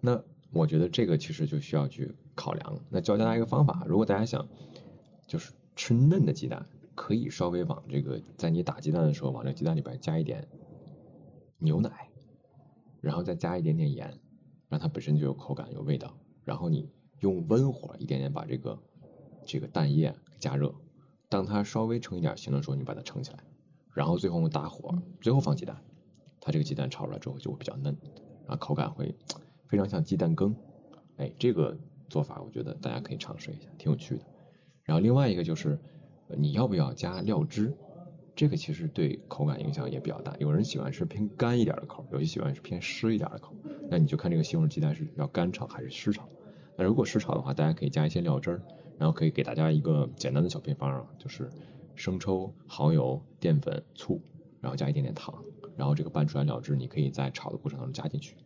[0.00, 0.22] 那
[0.52, 2.80] 我觉得这个其实就需要去考量。
[2.90, 4.46] 那教大家一个方法，如果大家想
[5.26, 10.46] 就是吃嫩的鸡蛋，可以稍微往这个在你打鸡蛋的时候，往这鸡蛋里边加一点
[11.58, 12.08] 牛奶，
[13.00, 14.20] 然后再加一点点盐，
[14.68, 16.16] 让它本身就有口感有味道。
[16.44, 18.78] 然后你用温火一点点把这个
[19.46, 20.74] 这个蛋液加热，
[21.34, 23.38] 当它稍微成一点形的时候，你把它撑起来，
[23.92, 25.76] 然后最后用大火，最后放鸡蛋，
[26.40, 27.86] 它这个鸡蛋炒出来之后就会比较嫩，
[28.46, 29.12] 然后口感会
[29.66, 30.54] 非常像鸡蛋羹。
[31.16, 31.76] 哎，这个
[32.08, 34.22] 做法我觉得大家可以尝试一下，挺有趣的。
[34.84, 35.76] 然后另外一个就是
[36.28, 37.76] 呃你要不要加料汁，
[38.36, 40.36] 这个其实对口感影响也比较大。
[40.38, 43.56] 有人喜欢吃偏干一点的口，有些喜欢是偏湿一点的口，
[43.90, 46.28] 那你就看这个西红柿鸡蛋是要干炒还是湿炒。
[46.76, 48.62] 那如果湿炒的话，大家可以加一些料汁儿，
[48.98, 51.50] 然后可以给大家一个简单的小配方啊，就是
[51.94, 54.20] 生抽、蚝油、淀粉、醋，
[54.60, 55.44] 然后加一点点糖，
[55.76, 58.36] 然后这个拌出来料汁，你可以在炒的过程当中加进去，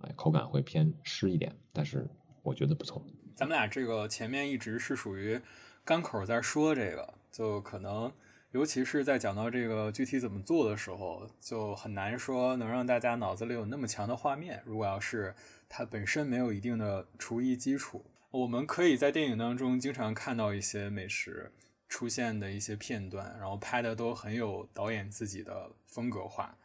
[0.00, 2.08] 哎，口感会偏湿一点，但是
[2.42, 3.04] 我觉得不错。
[3.34, 5.40] 咱们俩这个前面一直是属于
[5.84, 8.12] 干口在说这个，就可能
[8.52, 14.62] 尤其是在讲到这个具体怎么做的时候，就很难说能让大家脑子里有那么强的画面。
[14.64, 15.34] 如果要是
[15.68, 21.52] 它本身没有一定的厨艺基础，我们可以在电影当中经常看到一些美食
[21.88, 26.58] 出现的一些片段，然后拍的都很有导演自己的风格化。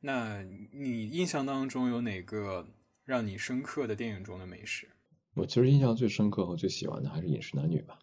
[0.00, 2.68] 那你印象当中有哪个
[3.02, 4.90] 让你深刻的电影中的美食？
[5.32, 7.98] 我其实印象最深刻和最喜欢的还是《饮食男女》吧，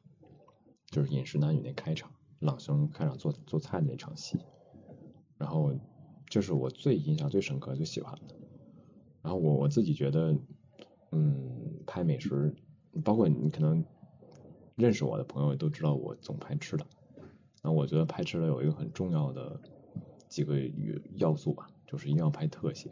[0.87, 4.39] 就是《饮食男女》那开场，朗兄开场做做菜那场戏，
[5.37, 5.71] 然后
[6.25, 8.35] 这是我最印象最深刻、最喜欢的。
[9.21, 10.35] 然后我我自己觉得，
[11.11, 12.55] 嗯，拍美食，
[13.03, 13.83] 包括你可能
[14.75, 16.85] 认识我的朋友都知道我总拍吃的。
[17.63, 19.59] 那我觉得拍吃的有一个很重要的
[20.27, 20.59] 几个
[21.15, 22.91] 要素吧，就是一定要拍特写，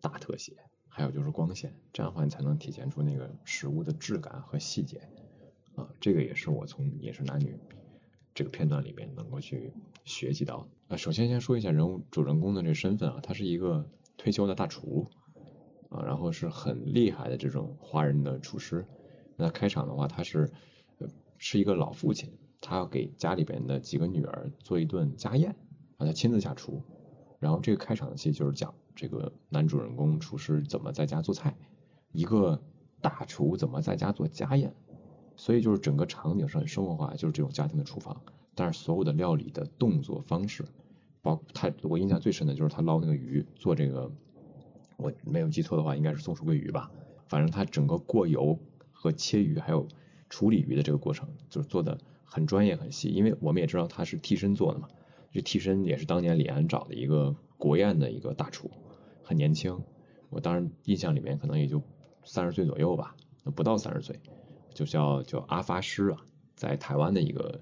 [0.00, 0.56] 大特写，
[0.88, 5.08] 还有就是光线，这样的话你才能体现出那个食物的质感和细节。
[5.74, 7.54] 啊，这个也是我从《饮食男女》
[8.34, 9.72] 这个片段里面能够去
[10.04, 10.94] 学习到的。
[10.94, 15.08] 啊，首先先说一下人物主人公的这身份啊，他是一个退休的大厨。
[15.90, 18.86] 啊，然后是很厉害的这种华人的厨师。
[19.42, 20.50] 那开场的话，他是
[21.36, 25.54] 是一个老父亲，他要给家里边的几个女儿做一顿家宴，
[25.98, 26.80] 让他亲自下厨。
[27.40, 31.56] 然后这个开场的戏就是讲这个男主人公厨师怎么在家做菜，
[32.12, 32.62] 一个
[33.00, 34.72] 大厨怎么在家做家宴。
[35.34, 38.22] 所以就是整个场景是很生活化，就是这种家庭的厨房。
[38.54, 40.64] 但是所有的料理的动作方式，
[41.20, 44.08] 包他我印象最深的就是他捞那个鱼做这个。
[44.98, 46.88] 我没有记错的话，应该是松鼠桂鱼吧。
[47.26, 48.56] 反正他整个过油
[49.02, 49.88] 和切鱼还有
[50.28, 53.08] 处理鱼的这个过程，就是做的很专业很细。
[53.08, 54.88] 因为我们也知道他是替身做的嘛，
[55.32, 58.70] 这替身也是当年李安找的一个国宴的一个大厨，
[59.24, 59.82] 很年轻。
[60.30, 61.82] 我当时印象里面可能也就
[62.22, 63.16] 三十岁左右吧，
[63.56, 64.20] 不到三十岁，
[64.72, 67.60] 就叫叫阿发师啊，在台湾的一个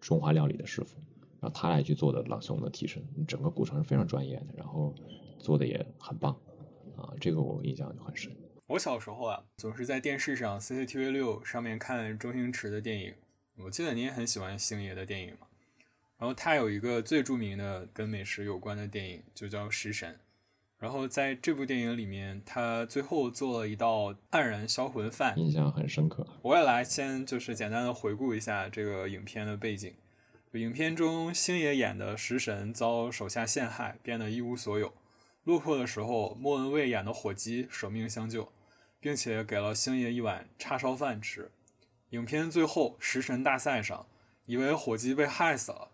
[0.00, 0.96] 中华料理的师傅，
[1.38, 4.94] 然后他来去做的朗诵的替身，整个过程是非常专业的，然后
[5.38, 6.34] 做的也很棒。
[6.96, 8.32] 啊，这个我印象就很深。
[8.72, 13.12] 我小时候啊，总是在电视上 CCTV 六上面看周星驰的电影。
[13.58, 15.46] 我记得你也很喜欢星爷的电影嘛。
[16.16, 20.14] 然后他有一个最著名的跟美食有关的电影，就叫《食神》。
[20.78, 26.26] 然后在这部电影里面，他最后做了一道黯然销魂饭，印象很深刻。
[26.40, 29.92] 我也来先就是简单的回顾一下这个影片的背景。
[30.52, 34.94] 影片中星爷演的食神遭手下陷害，变得一无所有。
[35.44, 38.50] 落魄的时候，莫文蔚演的火鸡舍命相救，
[39.02, 41.50] 并且给了星爷一碗叉烧饭吃。
[42.10, 44.06] 影片最后食神大赛上，
[44.46, 45.90] 以为火鸡被害死了，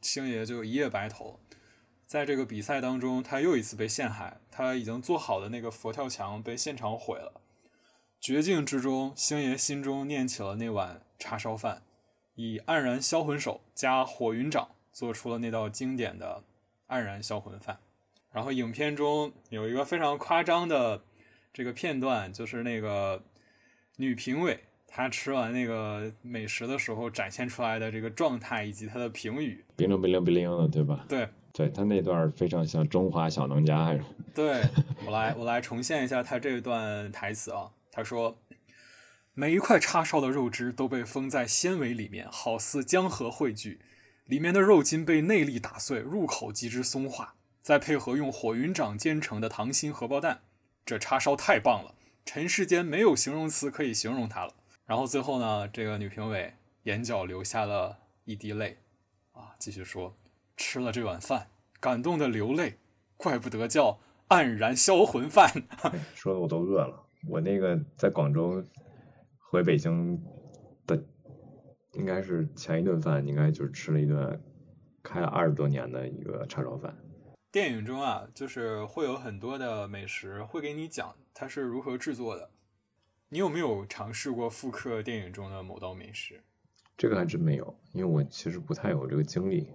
[0.00, 1.38] 星爷就一夜白头。
[2.06, 7.40] 在这个比赛当中，他又一次被陷害，他已经做好的那个佛跳墙被现场毁了。
[8.18, 11.82] 绝境之中，星爷心中念起了那碗叉烧饭，
[12.34, 16.44] 以黯然销魂手加火云掌做出了那道经典的
[16.88, 17.78] 黯然销魂饭。
[18.30, 21.02] 然后影片中有一个非常夸张的
[21.52, 23.22] 这个片段，就是那个
[23.96, 31.04] 女评委她吃完那个美食的时候展现出来的这个状态以及她的评语，冰灵冰灵冰灵的，对吧？
[31.08, 33.84] 对，对她那段非常像中华小当家。
[33.84, 34.02] 还是
[34.34, 34.62] 对
[35.04, 38.38] 我来 我来重现一下她这段台词啊，她说
[39.34, 43.80] ：“每一块叉烧的肉汁都被封在纤维里面，好似江河汇聚，
[44.24, 50.40] 里面的肉筋被内力打碎，入口即之松化。”再配合用火云掌煎成的溏心荷包蛋，
[50.84, 54.54] 这叉烧太棒了，尘世间没有形容词可以形容它了。
[54.84, 58.78] 然后最后呢，这个女评委眼角流下了一滴泪，
[59.32, 60.16] 啊，继续说，
[60.56, 61.46] 吃了这碗饭，
[61.80, 62.78] 感动的流泪，
[63.16, 65.48] 怪不得叫黯然销魂饭。
[66.14, 67.00] 说的我都饿了。
[67.28, 68.64] 我那个在广州
[69.38, 70.20] 回北京
[70.86, 71.00] 的，
[71.92, 74.42] 应该是前一顿饭，应该就是吃了一顿
[75.02, 76.96] 开了二十多年的一个叉烧饭。
[77.52, 82.48] 电影中啊，就是会有很多的美食会给你讲它是如何制作的。
[83.28, 86.42] 你有没有尝试过复刻电影中的某道美食？
[86.96, 89.68] 这个还真没有，因为我其实不太有这个经历。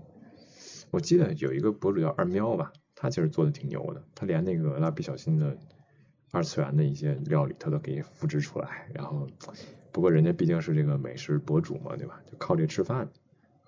[0.90, 5.56] 我记得有一个博主叫二喵吧，他其实做的挺牛的，他连那个蜡笔小新的
[6.32, 8.90] 二次元的一些料理他都给复制出来。
[8.92, 9.28] 然后，
[9.92, 12.20] 不过人家毕竟是这个美食博主嘛，对吧？
[12.26, 13.08] 就靠这吃饭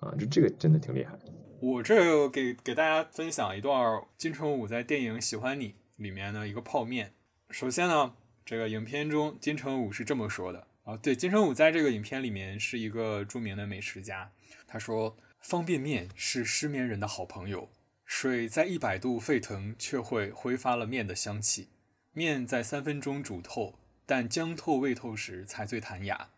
[0.00, 1.16] 啊，这这个真的挺厉害。
[1.62, 7.12] 我这给给大家分享一段金城武在电影《喜欢你》里面的一个泡面。
[7.50, 8.14] 首先呢，
[8.46, 14.32] 这个影片中金城武是这么说的啊，对，金城武在这个影片里面是一个著名的美食家。
[14.66, 17.68] 他说：“方便面是失眠人的好朋友，
[18.06, 21.68] 水在一百度沸腾，却会挥发了面的香气。
[22.12, 26.30] 面在三分钟煮透，但将透未透时才最弹牙。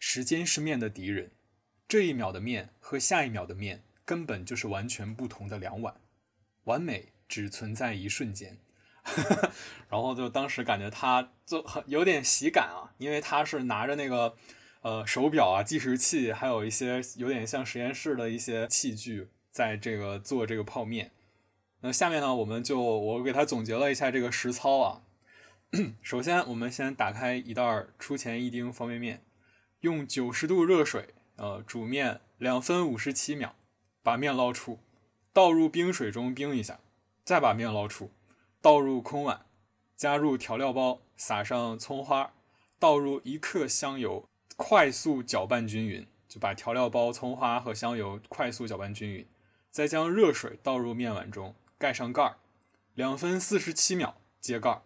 [0.00, 1.30] 时间是面的敌人，
[1.86, 5.94] 这一秒的面和下一秒的面。”根本就是完全不同的两碗，
[6.64, 8.58] 完美只存在一瞬间。
[9.90, 14.34] 然后就当时感觉他就很有点喜感啊，因为他是拿着那个
[14.80, 21.10] 呃手表啊、计时器，还有一些有点像实验室的一些器具，在这个做这个泡面。
[21.80, 25.02] 那下面呢，我们就我给他总结了一下这个实操啊。
[26.00, 29.22] 首先，我们先打开一袋出前一丁方便面，
[29.80, 33.54] 用九十度热水呃煮面两分五十七秒，
[34.04, 34.78] 把面捞出，
[35.32, 36.78] 倒入冰水中冰一下，
[37.24, 38.10] 再把面捞出，
[38.60, 39.46] 倒入空碗，
[39.96, 42.34] 加入调料包，撒上葱花，
[42.78, 49.26] 倒入一克香油，快速搅拌均匀，就把调料包、葱花和香油快速搅拌均匀，
[49.70, 52.36] 再将热水倒入面碗中，盖上盖儿，
[52.94, 54.82] 两分四十七秒揭盖儿。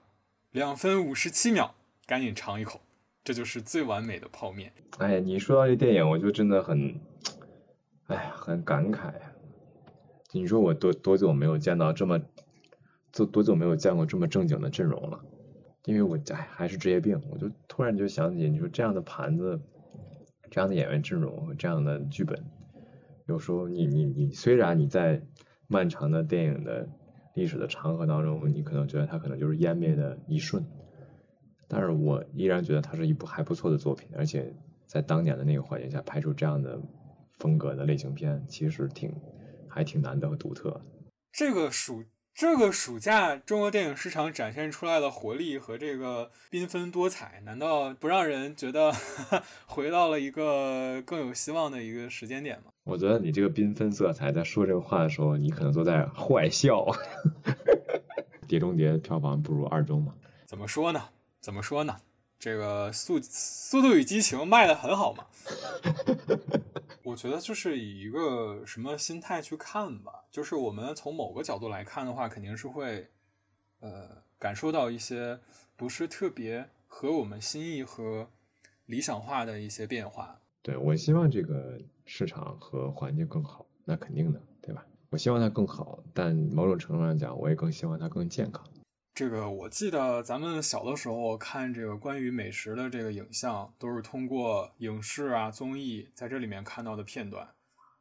[0.53, 1.75] 两分五十七秒，
[2.07, 2.81] 赶紧尝一口，
[3.23, 4.73] 这就是最完美的泡面。
[4.99, 6.99] 哎，你说到这电影，我就真的很，
[8.09, 9.33] 哎呀，很感慨呀。
[10.33, 12.19] 你说我多多久没有见到这么，
[13.13, 15.21] 多多久没有见过这么正经的阵容了？
[15.85, 19.61] 因为我哎还是职业病，我就突然就想起，你说这样的盘子，
[20.51, 22.43] 这样的演员阵容和这样的剧本，
[23.27, 25.23] 有时候你你你虽然你在
[25.67, 26.89] 漫长的电影的
[27.35, 30.65] 历史的长河当中，你可能觉得它可能就是湮灭的一瞬，
[31.69, 34.55] 但是我依然觉得它是一部还不错的作品，而且
[34.87, 36.79] 在当年的那个环境下拍出这样的
[37.39, 39.15] 风格的类型片，其实挺
[39.69, 40.81] 还挺难得和独特。
[41.33, 48.93] 这个暑这个暑假，中国电影市场展现出来的活力和这个缤纷多彩，难道不让人觉得
[49.67, 52.71] 回到了一个更有希望的一个时间点吗？
[52.85, 56.87] 我觉得你这个缤纷色彩在说这个话的时候，你可能都在坏笑。
[58.49, 60.15] 碟中谍票房不如二中嘛？
[60.47, 61.03] 怎么说呢？
[61.41, 61.97] 怎么说呢？
[62.39, 65.27] 这个速《速度与激情》卖的很好嘛？
[67.09, 73.09] 我觉得就是以一个什么心态去看吧，就是我们从某个角度来看的话，肯定是会
[73.81, 75.41] 呃感受到一些
[75.75, 78.29] 不是特别合我们心意和
[78.85, 80.39] 理想化的一些变化。
[80.61, 84.85] 对我希望这个市场和环境更好，那肯定的，对吧？
[85.09, 88.63] 我希望它更好，但某种程度上讲，我也更希望它更健康。
[89.19, 97.49] 这个我记得咱们小的时候看这个关于美食的这个影像，都是通过影视啊综艺在这里面看到的片段。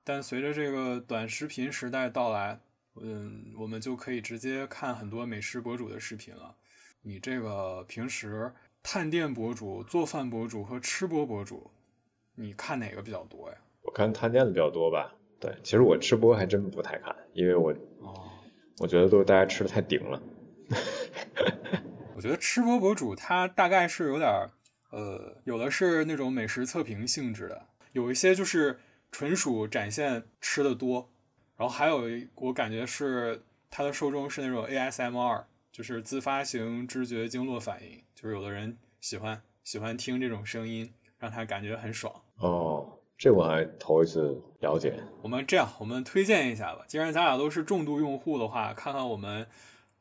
[0.03, 2.59] 但随着这个短视频时代到来，
[3.01, 6.53] 嗯，我们就可以直接看很多美食博主的视频了。
[7.01, 8.53] 你这个平时
[8.84, 11.72] 探店博主、做饭博主和吃播博主，
[12.36, 13.57] 你看哪个比较多呀？
[13.82, 15.11] 我看探店的比较多吧。
[15.39, 18.30] 对，其实我吃播还真不太看，因为我哦，
[18.78, 20.22] 我觉得都是大家吃的太顶了。
[22.18, 24.49] 我觉得吃播博主他大概是有点儿，
[24.89, 28.80] 呃，有的是那种美食测评性质的，有一些就是
[29.11, 31.11] 纯属展现吃的多，
[31.55, 42.11] 然后还有一我感觉是他的受众是那种 ASMR，就是自发型知觉经络反应，就是有的人喜欢喜欢听这种声音，让他感觉很爽。
[42.38, 44.99] 哦，这我还头一次了解。
[45.22, 46.84] 我们这样，我们推荐一下吧。
[46.88, 49.45] 既然咱俩都是重度用户的话，看看我们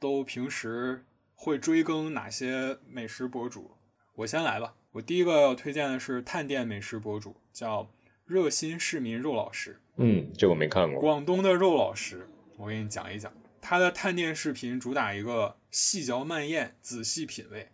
[0.01, 1.05] 都平时
[1.37, 3.77] 会追更哪些美食博主。
[4.17, 7.89] 我先来吧，我第一个要推荐的是探店美食博主，叫
[8.25, 11.01] 热心市民肉老师，嗯，这我没看过。
[11.01, 12.29] 广东的肉老师。
[12.57, 13.31] 我给你讲一讲，
[13.61, 17.71] 他的探店视频主打一个细嚼慢咽、仔细品味。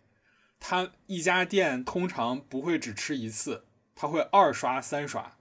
[0.58, 5.36] 他一家店通常不会只吃一次，他会二刷、三刷，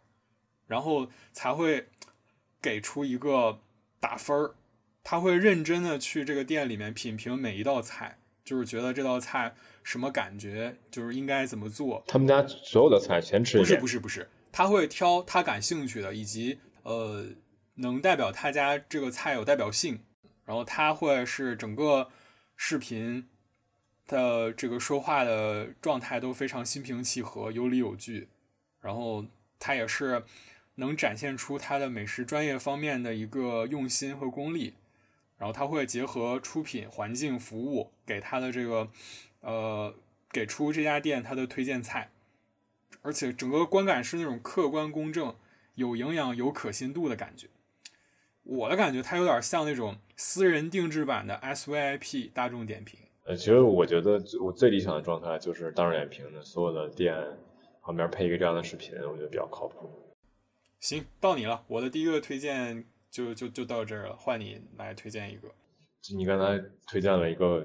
[0.67, 1.88] 然后才会
[2.61, 3.59] 给出一个
[3.99, 4.55] 打分儿。
[5.04, 12.04] 他会认真的去这个店里面品评每一道菜，就是觉得这道菜什么感觉，就是应该怎么做。
[12.08, 13.78] 他们家所有的菜全吃一不是。
[13.78, 17.26] 不是不是，他会挑他感兴趣的，以及呃
[17.76, 19.99] 能代表他家这个菜有代表性，
[20.45, 22.10] 然后他会是整个
[22.56, 23.28] 视频
[24.08, 28.30] 的这个说话的状态都非常心平气和、有理有据，
[28.82, 29.26] 然后
[29.58, 30.24] 他也是
[30.76, 34.76] 能展现出他的美食专业方面的一个用心和功力，
[35.41, 38.87] 然后他会结合出品、环境、服务，给他的这个
[39.39, 39.91] 呃
[40.31, 42.11] 给出这家店他的推荐菜。
[43.01, 45.35] 而且整个观感是那种客观公正、
[45.73, 47.47] 有营养、有可信度的感觉。
[48.43, 52.99] 我的感觉，它有点像那种私人定制版的 SVIP 大众点评。
[53.23, 57.15] 呃，其实我觉得我最理想的状态就是大众点评的所有的店
[57.81, 59.89] 旁边配一个这样的视频，我觉得比较靠谱。
[60.79, 65.49] 行，到你了，我的第一个推荐就就就到这儿了，换你来推荐一个。
[66.16, 67.59] 你刚才推荐了一个，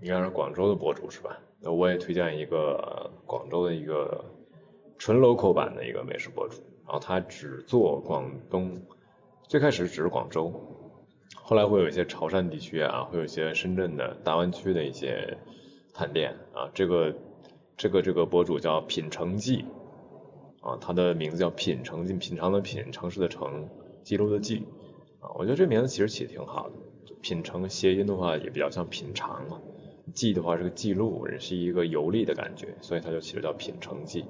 [0.00, 1.38] 应该是广州的博主是吧？
[1.60, 4.24] 那我也推荐一个广州的一个
[4.96, 8.80] 纯 local 版的一个美食博主，然后他只做广东，
[9.48, 10.52] 最开始只是广州，
[11.34, 15.36] 后来会有一些潮汕地区啊，会有一些深圳的大湾区的一些
[15.92, 17.14] 探店啊，这个
[17.76, 19.64] 这个这个博主叫品城记，
[20.60, 23.68] 啊，他的名字叫品城记，品尝的品，城市的城，
[24.08, 24.64] 记录的记，
[25.20, 26.76] 啊，我觉得这名字其实起的挺好的。
[27.20, 29.60] 品城谐音的话也比较像品尝嘛，
[30.14, 34.24] 记的话是个记录，是一个游历的感觉，所以它就起了叫品城记。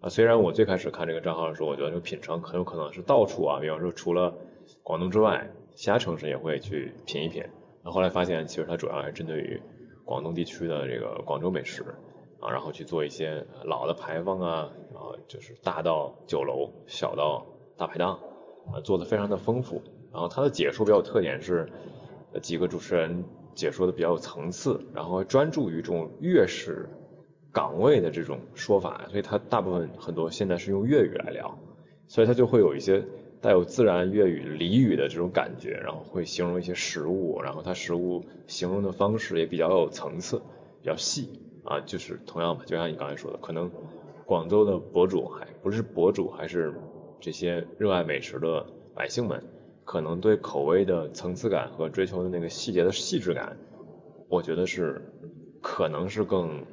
[0.00, 4.34] 啊，虽然我最开始看这个账号的时候，我觉得这个品城很有可能是到处啊，比方说除了
[4.82, 7.44] 广东之外，其他城市也会去品一品。
[7.84, 9.60] 那后来发现，其实它主要还是针对于
[10.06, 11.84] 广东地区的这个广州美食
[12.40, 17.44] 啊，然后去做一些老的牌坊啊，然后就是大到酒楼，小到
[17.76, 18.18] 大排档，
[18.72, 19.82] 啊，做的非常的丰富。
[20.12, 21.68] 然后他的解说比较有特点是，
[22.42, 26.88] 几个主持人解说的比较有层次，然后专注于这种粤式
[27.52, 31.58] 岗位的这种说法，所以他大部分很多现在是用粤语来聊，
[32.06, 33.04] 所以他就会有一些
[33.40, 40.38] 带有自然粤语俚语的这种感觉，然后会形容一些食物，然后它食物形容的方式也比较有层次，
[40.80, 41.28] 比较细
[41.64, 43.70] 啊，就是同样吧，就像你刚才说的，可能
[44.24, 46.72] 广州的博主还不是博主，还是
[47.20, 49.42] 这些热爱美食的百姓们，
[49.84, 53.56] 可能对口味的层次感和追求的那个细节的细致感，
[54.28, 55.02] 我觉得是
[55.60, 56.64] 可能是更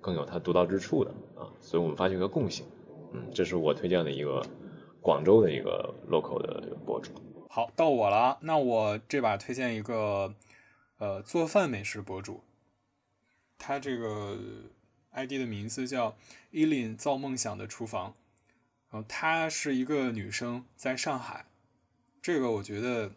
[0.00, 2.66] 更有它独到之处的啊，所以我们发现一个共性，
[3.12, 4.42] 嗯，这是我推荐的一个
[5.00, 7.10] 广州的一个 local 的博主。
[7.48, 10.34] 好，到我了，那我这把推荐一个
[10.98, 12.40] 呃做饭美食博主，
[13.58, 14.36] 他这个
[15.12, 16.14] ID 的名字叫
[16.50, 18.14] 伊琳造梦想的厨房，
[18.90, 21.46] 然后她是一个女生，在上海，
[22.20, 23.12] 这个我觉得，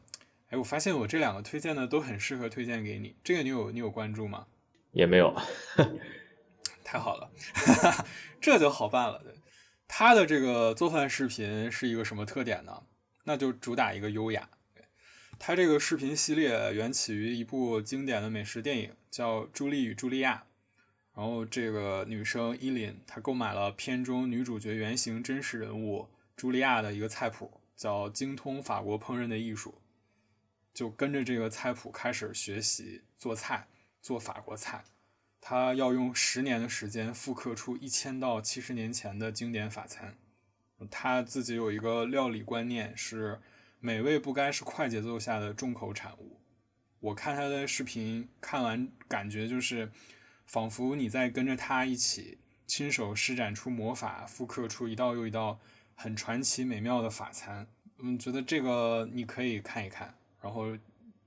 [0.50, 4.46] 哎，我发现我这两个推荐的都很适合推荐给你，这个你有你有关注吗？
[4.92, 5.36] 也没有，
[6.86, 7.32] 太好了，
[8.40, 9.20] 这就好办了。
[9.24, 9.34] 对，
[9.88, 12.84] 他的这个做饭视频是一个什么特点呢？
[13.24, 14.48] 那就主打一个优雅。
[14.76, 14.84] 对
[15.40, 20.44] 他这个视频系列缘起于一部经典的美食电影，叫《朱莉与茱莉亚》。
[21.16, 29.72] 然后这个女生伊琳，她购买了片中女主角原型真实人物茱莉亚的一个菜谱，叫《精通法国烹饪的艺术》，
[30.74, 33.68] 就跟着这个菜谱开始学习做菜，
[34.02, 34.84] 做法国菜。
[35.40, 40.18] 她要用十年的时间复刻出一千到七十年前的经典法餐。
[40.90, 43.40] 她自己有一个料理观念是，
[43.80, 46.40] 美味不该是快节奏下的重口产物。
[47.00, 49.92] 我看她的视频，看完感觉就是，
[50.46, 55.60] 仿佛你在跟着他一起亲手施展出魔法，复刻出一道又一道
[55.96, 57.68] 很传奇美妙的法餐。
[58.00, 60.78] 嗯，觉得这个你可以看一看，然后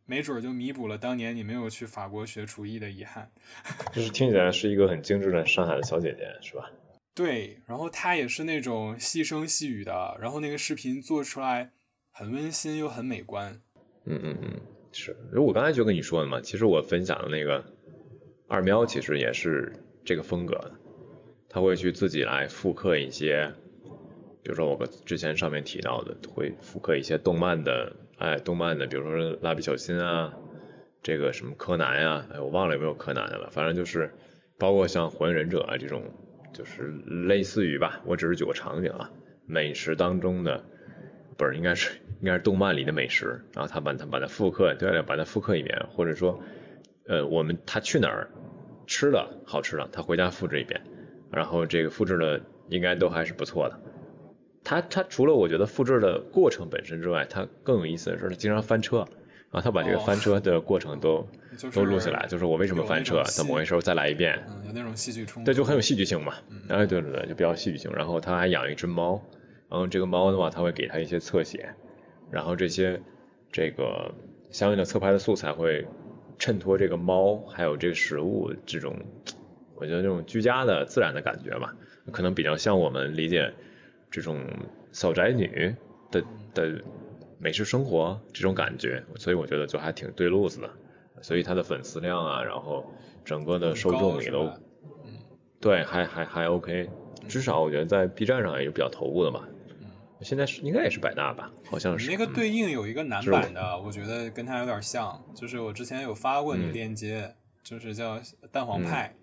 [0.04, 3.30] 没准儿就弥补了当年你没有去法国学厨艺的遗憾。
[3.92, 6.70] 就是听起来是一个很精致的上海的小姐姐，是吧？
[7.14, 11.70] 对，然后她也是那种细声细语的，然后那个视频做出来
[12.10, 13.58] 很温馨又很美观。
[14.04, 14.60] 嗯嗯嗯，
[14.92, 15.16] 是。
[15.34, 17.64] 我刚才就跟你说的嘛，其实我分享的那个
[18.48, 19.72] 二喵其实也是
[20.04, 20.72] 这个风格的，
[21.48, 23.52] 他会去自己来复刻一些，
[24.42, 30.34] 比如说我之前上面提到的，会复刻一些动漫的，哎，动漫的，比如说蜡笔小新啊，
[31.02, 34.12] 这个什么柯南呀、哎，我忘了有没有柯南的了，反正就是
[34.58, 36.02] 包括像火影忍者啊这种。
[36.52, 39.10] 就是类似于吧，我只是举个场景啊，
[39.44, 40.64] 美食当中的
[41.36, 46.42] 不是应该是应该是动漫里的美食，然后他把它把它复刻，对了，把它复刻一遍，或者说
[47.08, 48.28] 呃我们他去哪儿
[48.86, 50.80] 吃了好吃了，他回家复制一遍，
[51.30, 53.80] 然后这个复制的应该都还是不错的。
[54.64, 59.06] 他他除了我觉得复制的过程本身之外，他更有意思的是他经常翻车。
[59.48, 61.26] 然后他把这个翻车的过程都、 哦
[61.56, 64.36] 就是、都录下来，就是我为什么翻车，怎么回事，再来一遍。
[64.48, 65.46] 嗯，有那种戏剧冲突。
[65.46, 66.34] 对，就很有戏剧性嘛。
[66.50, 67.90] 嗯、哎，对对对，就比较戏剧性。
[67.94, 69.22] 然后他还养一只猫，
[69.70, 71.70] 然后这个猫的话，他会给它一些侧写，
[72.30, 73.00] 然后这些
[73.52, 74.12] 这个
[74.50, 75.86] 相应的侧拍的素材会
[76.38, 78.96] 衬托这个猫还有这个食物这种，
[79.74, 81.74] 我觉得这种居家的自然的感觉吧，
[82.12, 83.52] 可能比较像我们理解
[84.10, 84.44] 这种
[84.92, 85.74] 小宅女
[86.10, 86.22] 的
[86.54, 86.80] 的。
[87.38, 90.70] 美食生活这种感觉，所以我觉得就还挺对路子的，
[91.20, 92.90] 所以他的粉丝量啊，然后
[93.26, 94.44] 整个的受众也都，
[95.04, 95.20] 嗯，
[95.60, 96.88] 对，还还还 OK，
[97.28, 99.46] 至少我觉得在 B 站上也是比较头部的吧。
[100.18, 102.06] 嗯，现在是应该也是百纳吧，好像是。
[102.06, 109.14] 你那个对应有一个男版的，我觉得跟他有点像，就是我之前有发过你链接，嗯、就是叫蛋黄派。
[109.14, 109.22] 嗯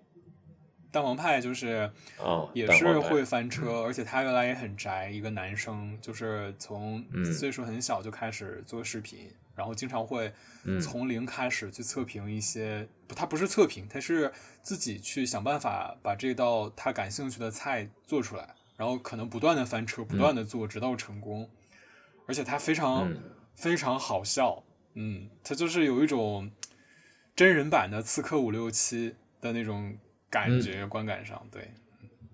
[0.94, 1.90] 蛋黄派就是，
[2.20, 10.32] 哦，也是会翻车，而且他原来也很宅，一个男生，就是从岁数很小就开始做视频，嗯、然后经常会
[10.80, 14.32] 从零开始去测评一些，不，他不是测评，他是
[14.62, 21.50] 自己去想办法把这道他感兴趣的菜做出来，然后可能不断的翻车，不断的做，直到成功，
[22.26, 23.22] 而且他非常、嗯、
[23.54, 24.62] 非常好笑，
[24.94, 26.50] 嗯，他就是有一种
[27.36, 29.96] 真人版的刺客伍六七的那种。
[30.30, 31.70] 感觉、嗯、观感上，对，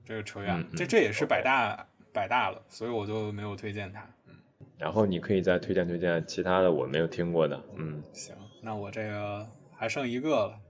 [0.07, 4.01] 这个扯远了，嗯、这这也是百大百大了，所以我就没有推荐他。
[4.27, 4.35] 嗯，
[4.79, 10.61] 然后你可以再推荐推荐其他的我没有听过的，嗯，行，那我这个还剩一个了，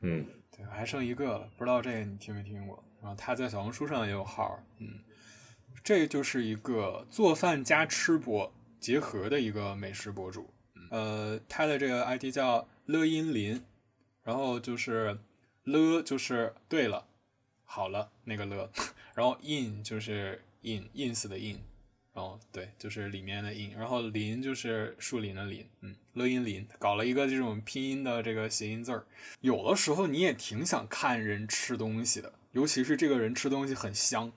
[0.00, 0.26] 嗯
[0.56, 2.82] 对，还剩一个了，不知道这个你听没听过？
[3.02, 5.00] 然后他在小红书上也有号，嗯，
[5.82, 10.52] 这就是一个做饭加吃播结合的一个美食博主，
[10.90, 13.62] 呃，他的这个 ID 叫乐音林，
[14.22, 15.18] 然后就是
[15.64, 17.06] 了就是对了，
[17.64, 18.70] 好了那个了，
[19.14, 21.58] 然后 in 就是 in ins 的 in，
[22.12, 29.06] 然后对，就是里面的 in，然后林就是树林的林，嗯，乐音林搞了一个这种拼音的这个谐音字儿。
[29.40, 34.32] 有的时候你也挺想看人吃东西的，尤其是这个人吃东西很香，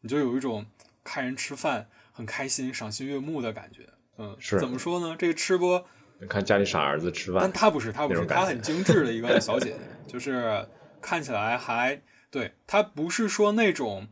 [0.00, 0.66] 你就有一种
[1.02, 3.88] 看人吃饭很开心、赏心悦目的感觉。
[4.18, 5.16] 嗯，是怎么说呢？
[5.18, 5.86] 这个吃播，
[6.20, 10.66] 你看家里傻儿子吃饭但饭，她不是，她不是，那种感觉她很精致的一个小姐姐， 就是
[11.00, 12.00] 看起来还
[12.30, 14.08] 对她不是说那种。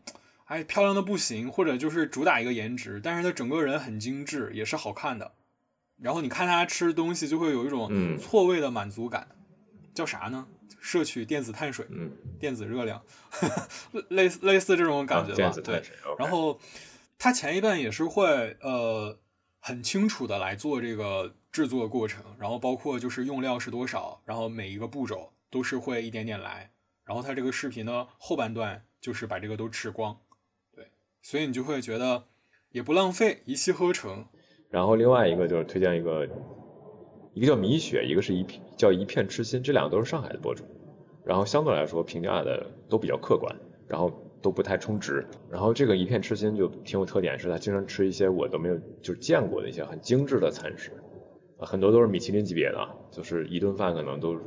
[0.47, 5.33] 哎，漂亮的不行，或者就是主打一个颜值，但是她整个人很精致，也是好看的。
[5.99, 9.27] 然后你看她吃东西，就会有一种嗯错位的满足感。
[9.95, 10.47] 叫啥呢？
[10.85, 13.03] 摄取电子碳水，嗯，电子热量，
[14.11, 15.51] 类似类似这种感觉吧。
[15.64, 15.82] 对
[16.18, 16.61] 然后
[17.18, 19.18] 他前一段也是会呃
[19.61, 26.70] 很清楚的来做这个制作过程，然后包括就是用料是多少，然后每一个步骤都是会一点点来。
[27.03, 30.20] 然后他这个视频的后半段就是把这个都吃光，
[30.74, 30.91] 对，
[31.22, 32.24] 所以你就会觉得
[32.72, 34.26] 也不浪费，一气呵成。
[34.68, 36.28] 然后另外一个就是推荐一个，
[37.35, 40.64] 一个叫米雪，一个是一片叫一片痴心，这两个都是上海的博主，
[41.24, 43.57] 然后相对来说评价的都比较客观，
[43.89, 44.11] 然后
[44.41, 45.26] 都不太充值。
[45.51, 50.93] 然后这个一片痴心就挺有特点，是他经常吃一些我都没有就是见过的一些很精致的餐食，
[51.59, 54.39] 很多都是米其林级别的，就是一顿饭可能都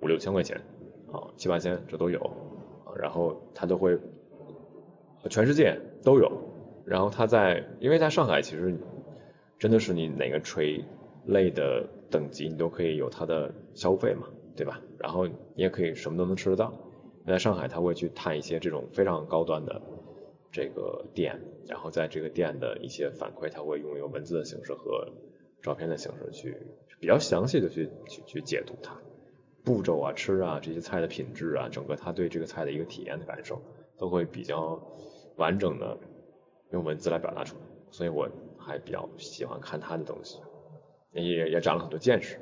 [0.00, 0.60] 五六千块钱，
[1.10, 2.20] 啊七八千这都有，
[2.84, 3.98] 啊然后他都会，
[5.30, 6.30] 全世界都有。
[6.84, 8.74] 然后他在，因为在上海其实
[9.58, 10.82] 真的是你哪个垂
[11.26, 14.80] 类的等级，你都可以有它的消费嘛，对吧？
[14.98, 16.72] 然后你也可以什么都能吃得到。
[17.24, 19.82] 那在上海，他会去探一些这种非常高端的
[20.50, 25.12] 这个店，然后在这个店的一些反馈，他会用有文字的形式和
[25.62, 26.56] 照片的形式去
[27.00, 28.96] 比较详细的去去去解读它
[29.64, 33.60] 步骤啊、吃啊这些菜的品质啊，整个他对这个菜的一个体验的感受，
[33.98, 34.80] 都会比较
[35.36, 35.98] 完整的
[36.70, 37.62] 用文字来表达出来。
[37.90, 38.28] 所以我
[38.58, 40.38] 还比较喜欢看他的东西，
[41.22, 42.38] 也也长了很多见识。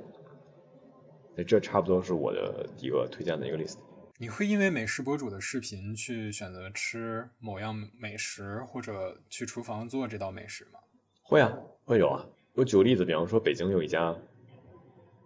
[1.35, 3.77] 所以这差不多是我的一个推荐的一个 list。
[4.19, 10.81] 你会因为美食博主的视频去选择吃某样美食，或者去厨房做这道美食吗？
[11.23, 11.53] 会啊，
[11.85, 12.27] 会有啊。
[12.55, 14.17] 我举个例子，比方说北京有一家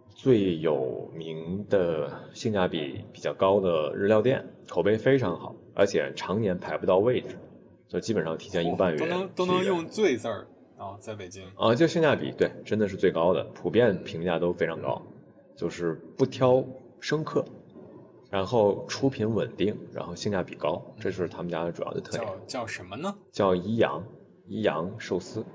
[0.09, 7.37] 最有名的性价比比较高的日料店，口碑非常好，而且常年排不到位置，
[7.87, 10.45] 就基本上提前一个半月都能都能用“最”字儿
[10.81, 11.47] 啊，在北京。
[11.55, 14.99] 啊，就性价比对，真的是最高的，普遍评价都非常高，
[15.55, 16.65] 就是不挑
[16.99, 17.45] 生客，
[18.31, 22.23] 然后出品稳定，然后性价比高，这是他们家的主要的特点。
[22.23, 23.15] 叫叫什么呢？
[23.31, 24.03] 叫宜阳，
[24.47, 25.45] 宜阳寿司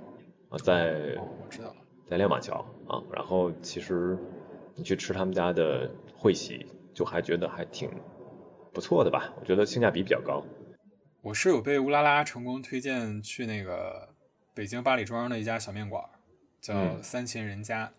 [0.49, 1.77] 啊，在哦，我知道了。
[2.09, 4.16] 在亮马桥啊，然后其实
[4.77, 6.64] 你去吃他们家的会席，
[6.95, 7.91] 就还觉得还挺
[8.72, 10.45] 不错的吧，我觉得性价比比较高。
[11.20, 14.11] 我是有被乌拉拉成功推荐去那个
[14.57, 16.09] 北京八里庄的一家小面馆儿，
[16.62, 17.92] 叫嗯三秦人家。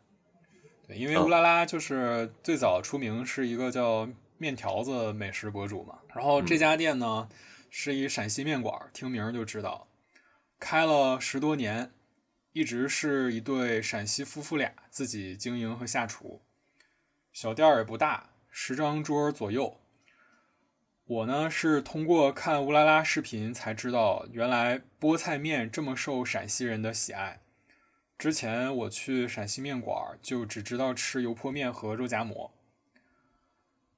[0.88, 7.30] 对，因为啊乌拉拉就是最早出名是一个叫面条子美食博主嘛，然后这嗯家店呢
[7.70, 9.88] 是一陕西面馆儿，听名儿就知道，
[10.60, 11.92] 开了十多年，
[12.54, 16.42] 一直是一对陕西夫妇俩自己经营和下厨，
[17.32, 19.80] 小店儿也不大，十张桌左右。
[21.08, 27.40] 我呢是通过看乌拉拉视频才知道，原来菠菜面这么受陕西人的喜爱。
[28.18, 32.52] 之前我去陕西面馆就只知道吃油泼面和肉夹馍。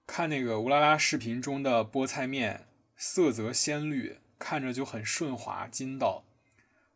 [0.05, 6.24] 看那个乌拉拉视频中的菠菜面，色泽鲜绿，看着就很顺滑筋道。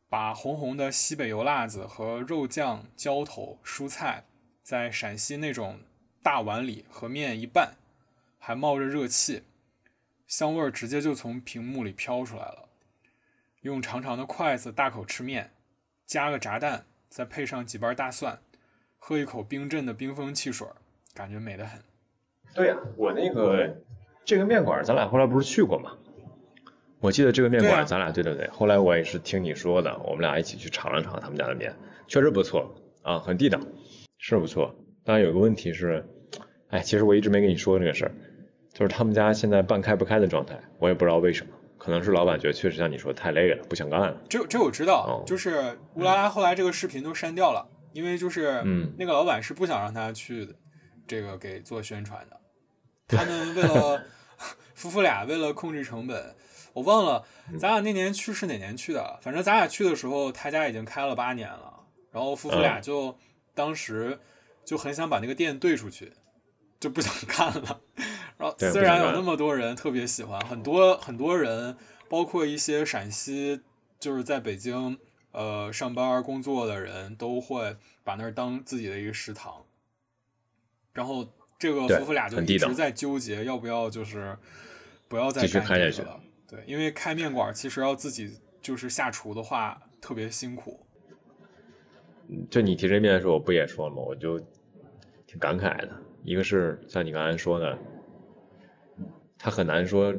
[0.09, 4.25] 把红红的西北油辣子和肉酱、浇头、蔬菜
[4.61, 5.79] 在陕西那种
[6.21, 7.73] 大碗里和面一拌，
[8.37, 9.41] 还冒着热气。
[10.27, 12.69] 香味儿直接就从屏幕里飘出来了。
[13.61, 15.51] 用长长的筷子大口吃面，
[16.05, 18.39] 加个炸蛋，再配上几瓣大蒜，
[18.97, 20.67] 喝一口冰镇的冰峰汽水，
[21.13, 21.81] 感觉美得很。
[22.53, 23.81] 对呀、我那个
[24.25, 25.97] 这个面馆，咱俩后来不是去过吗？
[26.99, 31.75] 我记得这个面馆，咱俩对对对，后来我也是听你说的，我们俩一起去尝了尝他们家的面，
[32.07, 33.59] 确实不错啊，很地道，
[34.17, 34.75] 是不错。
[35.03, 36.05] 当然有个问题是，
[36.69, 38.11] 哎，其实我一直没跟你说这个事儿，
[38.73, 44.21] 就是他们家现在半开不开的状态，我也不知道为什么，可能是老板觉得确实像你说的太累了，不想干了。
[44.27, 50.47] 这这我知道，哦就是乌拉拉后来这个视频都删掉了，因为就是嗯那个老板是不想让他去
[51.05, 52.39] 这个给做宣传的。
[53.07, 54.01] 他们为了
[54.73, 56.33] 夫妇俩为了控制成本，
[56.73, 57.23] 我忘了
[57.59, 63.15] 咱俩那年去是哪年去的，反正咱俩去的时候他家已经开了八年了，然后夫妇俩就
[63.53, 64.17] 当时
[64.65, 66.13] 就很想把那个店兑出去，
[66.83, 67.79] 就不想干了。
[68.37, 71.77] 然后虽然有那么多人特别喜欢，很多很多人，
[72.09, 73.61] 包括一些陕西
[73.97, 74.99] 就是在北京
[75.31, 79.63] 呃上班工作的人都会把那儿当自己的一个食堂。
[80.91, 81.25] 然后
[81.57, 84.37] 这个夫妇俩就一直在纠结要不要就是
[85.07, 86.19] 不要再干开下去这个了。
[86.49, 90.85] 对，因为开面馆其实要自己就是下厨的话特别辛苦。
[92.51, 94.01] 就你提这面的时候，我不也说了吗？
[94.01, 94.37] 我就
[95.25, 96.02] 挺感慨的。
[96.23, 97.77] 一个是像你刚才说的，
[99.37, 100.13] 它很难说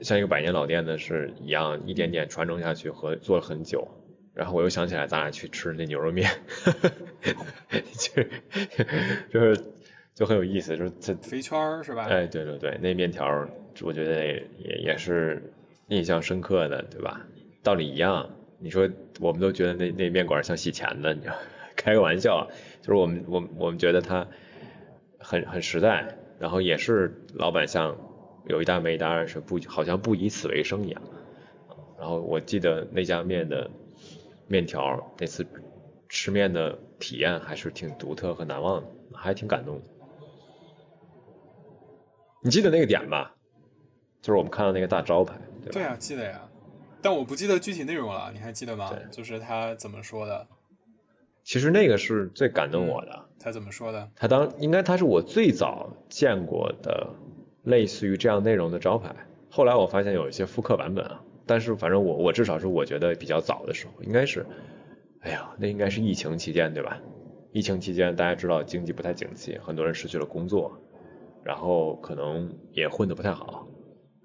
[0.00, 3.86] 像一个百年老店的是一样，一点点传承下去和做了很久。
[4.32, 6.30] 然后我又想起来，咱俩去吃那牛肉面，
[7.98, 8.22] 就
[9.28, 9.60] 就是
[10.14, 12.06] 就很有意思，就是它肥圈儿是吧？
[12.08, 13.48] 哎，对对对，那面条
[13.82, 15.52] 我觉得也也也是
[15.88, 17.26] 印象深刻的，对吧？
[17.62, 18.30] 道理一样，
[18.60, 18.88] 你说
[19.18, 21.34] 我们都觉得那那面馆像洗钱的，你知道，
[21.76, 22.48] 开个玩笑，
[22.80, 24.26] 就是我们我们我们觉得它
[25.30, 27.96] 很很实在，然后也是老板像
[28.46, 31.00] 有一搭没一搭是不好像不以此为生一样。
[31.96, 33.70] 然后我记得那家面的
[34.48, 35.46] 面条那次
[36.08, 39.82] 吃面的体验还是挺独特和难忘的，还挺感动的。
[42.42, 43.32] 你记得那个点吧？
[44.22, 45.74] 就是我们看到那个大招牌，对吧？
[45.74, 46.40] 对呀、记得呀，
[47.00, 48.98] 但我不记得具体内容了，你还记得吗对？
[49.12, 50.44] 就是他怎么说的？
[51.44, 53.26] 其实那个是最感动我的。
[53.38, 54.10] 他怎么说的？
[54.16, 57.08] 他当应该他是我最早见过的
[57.62, 59.14] 类似于这样内容的招牌。
[59.48, 64.46] 后来我发现有一些复刻版本啊，但是反正我我至少是我觉得比较早的时候，应该是，
[65.20, 67.00] 哎呀，那应该是疫情期间对吧？
[67.52, 70.78] 疫情期间大家知道经济不太景气，很多人失去了工作，
[71.42, 73.66] 然后可能也混得不太好，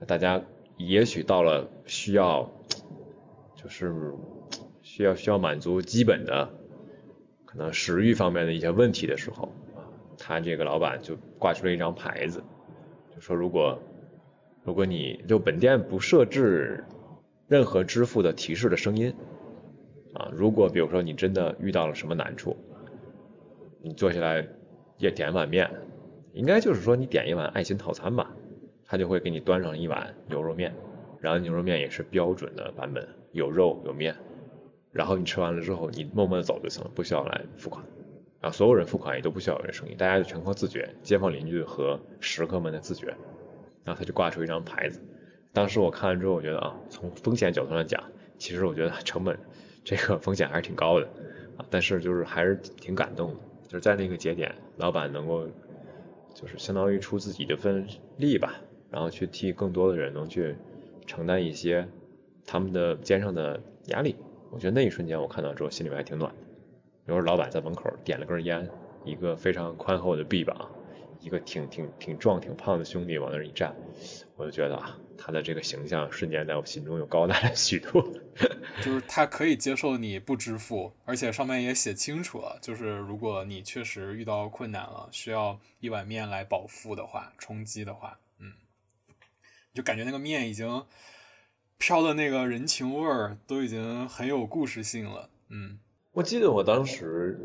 [0.06, 0.44] 大家
[0.78, 2.52] 也许到了需要
[3.56, 4.14] 就是
[4.84, 6.50] 需要需要满足基本的
[7.56, 9.50] 可能食欲方面的一些问题的时候，
[10.18, 12.44] 他这个老板就挂出了一张牌子，
[13.14, 13.80] 就说如果
[14.64, 16.84] 如果你就本店不设置
[17.48, 19.14] 任何支付的提示的声音，
[20.14, 22.58] 啊，如果比如说你真的遇到了什么难处，
[23.82, 24.46] 你坐下来
[24.98, 25.72] 也点碗面，
[26.34, 28.36] 应该就是说你点一碗爱心套餐吧，
[28.86, 30.74] 他就会给你端上一碗牛肉面，
[31.22, 34.16] 然后牛肉面也是标准的版本，有肉有面，
[34.96, 37.86] 然后你吃完了之后，你默默的走就行了，不需要来付款。
[38.40, 43.08] 啊，所有人付款也都不需要有人声音，大家就全靠自觉，街坊邻居和食客们的自觉。
[43.84, 45.02] 然后他就挂出一张牌子，
[45.52, 48.02] 当时我看完之后，我觉得啊，从风险角度上讲，
[48.38, 49.38] 其实我觉得成本
[49.84, 51.08] 这个风险还是挺高的
[51.58, 55.46] 啊，但是就是还是挺感动的，就是在那个节点，老板能够
[56.34, 57.86] 就是相当于出自己的份
[58.18, 58.56] 力吧，
[58.90, 60.56] 然后去替更多的人能去
[61.06, 61.88] 承担一些
[62.46, 64.16] 他们的肩上的压力。
[64.56, 66.40] 我觉得那一瞬间我看到之后，心里面还挺暖的。
[67.06, 68.66] 比如说老板在门口点了根烟，
[69.04, 70.72] 一个非常宽厚的臂膀，
[71.20, 73.76] 一个挺挺挺壮挺胖的兄弟往那儿一站，
[74.38, 78.02] 我就觉得啊，他的这个形象瞬间在我心中又高大了许多。
[78.82, 88.54] 就是他可以接受你不支付，而且上面也写清楚了，就是如果你确实遇到困难了，需要一碗面来饱腹的话，充饥的话，嗯，
[89.74, 90.86] 就感觉那个面已经
[91.78, 95.78] 飘的那个人情味儿都已经很有故事性了，嗯，
[96.12, 97.40] 我记得我当时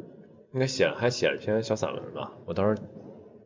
[0.53, 2.83] 应该写还写了篇小散文吧，我当时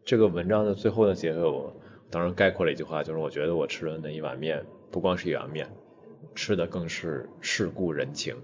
[0.05, 1.75] 这个文章的最后的结尾，我
[2.11, 5.69] 当时概括了一句话，就是我觉得我吃的那一碗面不光是一碗面，
[6.35, 8.37] 吃的更是世故人情，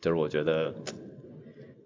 [0.00, 0.74] 就是我觉得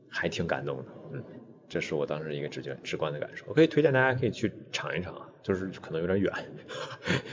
[0.09, 1.25] 还挺感动的，嗯，
[1.69, 3.45] 这是我当时一个直觉直观的感受。
[3.49, 6.33] 我可以推荐大家可以去尝一尝啊，就是可能有点远，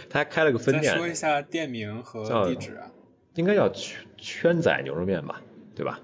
[0.10, 2.92] 他还开了个分店，说一下店名和地址啊。
[3.36, 5.42] 应该叫圈圈仔牛肉面吧，
[5.74, 6.00] 对吧？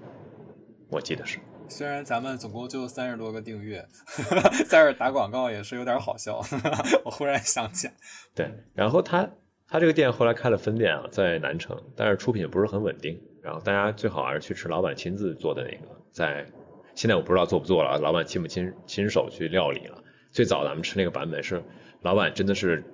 [0.88, 1.38] 我记得是。
[1.68, 3.86] 虽然咱们总共就三十多个订阅，
[4.66, 6.40] 在这儿打广告也是有点好笑。
[7.04, 7.92] 我忽然想起来，
[8.34, 9.28] 对，然后他
[9.68, 13.20] 他这个店后来开了分店啊，在南城，但是出品不是很稳定。
[13.42, 16.46] 然后大家最好还是去吃老板亲自做的那个，在
[16.94, 20.02] 现在我不知道做不做了，啊老板亲不亲亲手去料理了。
[20.30, 21.62] 最早咱们吃那个版本是
[22.00, 22.84] 老板真的是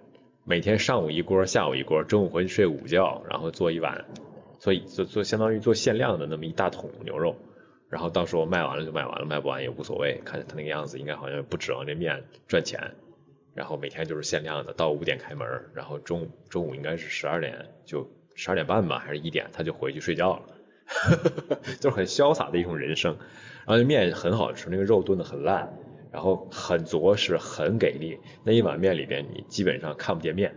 [0.44, 4.04] 每天上午一锅，下午一锅，中午回去睡午觉，然后做一碗，
[4.58, 7.36] 所以做做相当于做限量的那么一大桶牛肉。
[7.90, 10.20] 然后到时候卖完了就卖完了，卖不完也无所谓。
[10.24, 12.94] 看他那个样子，应该好像不指望这面赚钱。
[13.54, 20.42] 然后每天就是限量的，到五点开门，然后中午中午应该是十二点就十二点半吧，还是一点他就回去睡觉了，
[21.78, 23.16] 就是很潇洒的一种人生。
[23.66, 25.72] 然后那面很好吃，那个肉炖的很烂，
[26.14, 28.16] 然后很着实、很给力。
[28.44, 30.54] 那一碗面里边，你基本上看不见面，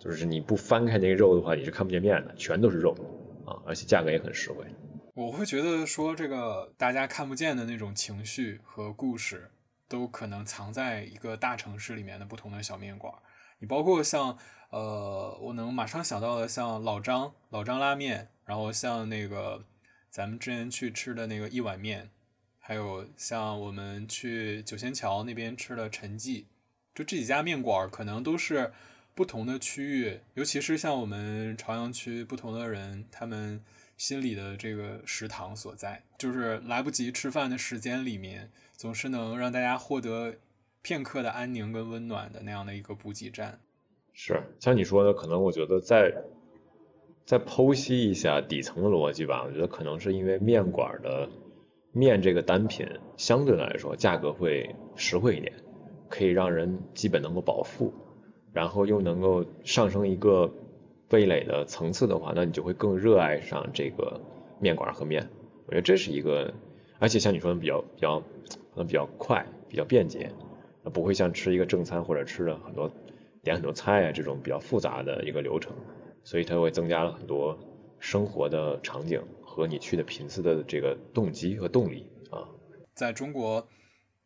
[0.00, 2.96] 就是你不翻开那个肉的话，你是看不见面的，全都是肉
[3.44, 4.64] 啊，而且价格也很实惠。
[5.14, 9.50] 我会觉得说，这个大家看不见的那种情绪和故事，
[9.86, 13.12] 都可能藏在一个大城市里面的不同的小面馆。
[13.58, 14.38] 你包括像
[14.70, 19.62] 呃，我能马上想到的，像老张老张拉面，然后像那个
[20.08, 22.08] 咱们之前去吃的那个一碗面，
[22.66, 26.46] 还有像我们去九仙桥那边吃的陈记，
[26.94, 28.72] 就这几家面馆可能都是
[29.14, 33.62] 不同的区域，尤其是像我们朝阳区不同的人，他们
[33.98, 40.36] 心里的这个食堂所在，就是来不及吃饭的时间里面，总是能让大家获得
[40.80, 43.60] 片刻的安宁跟温暖的那样的一个补给站。
[44.14, 46.10] 是，像你说的，可能我觉得再
[47.26, 51.28] 再剖析一下底层的逻辑吧，我觉得可能是因为面馆的
[51.94, 52.86] 面这个单品
[53.16, 55.52] 相对来说价格会实惠一点，
[56.08, 57.94] 可以让人基本能够饱腹，
[58.52, 60.52] 然后又能够上升一个
[61.10, 64.20] 味蕾的层次的话，那你就会更热爱上这个
[64.58, 65.30] 面馆和面。
[65.66, 66.52] 我觉得这是一个，
[66.98, 70.32] 而且像你说的比较比较可能比较快，比较便捷，
[70.92, 72.90] 不会像吃一个正餐或者吃了很多
[73.44, 75.72] 点很多菜啊这种比较复杂的一个流程，
[76.24, 77.56] 所以它会增加了很多
[78.00, 79.22] 生活的场景
[79.54, 82.42] 和你去的频次的这个动机和动力啊。
[82.92, 83.68] 在中国，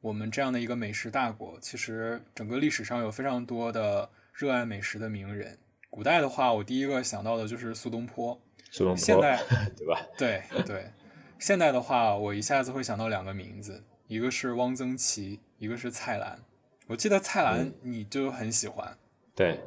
[0.01, 5.59] 我们这样的一个美食大国，其实整个历史上有非常多的热爱美食的名人。
[5.91, 8.41] 古代的话，我第一个想到的就是苏东坡。
[8.71, 9.39] 苏东坡，现 代
[9.77, 10.01] 对吧？
[10.17, 10.91] 对对，
[11.39, 16.39] 现代的话，我一下子会想到两个名字，一个是汪曾祺，一个是蔡澜。
[16.87, 18.97] 我记得蔡澜你就很喜欢。
[19.35, 19.61] 对，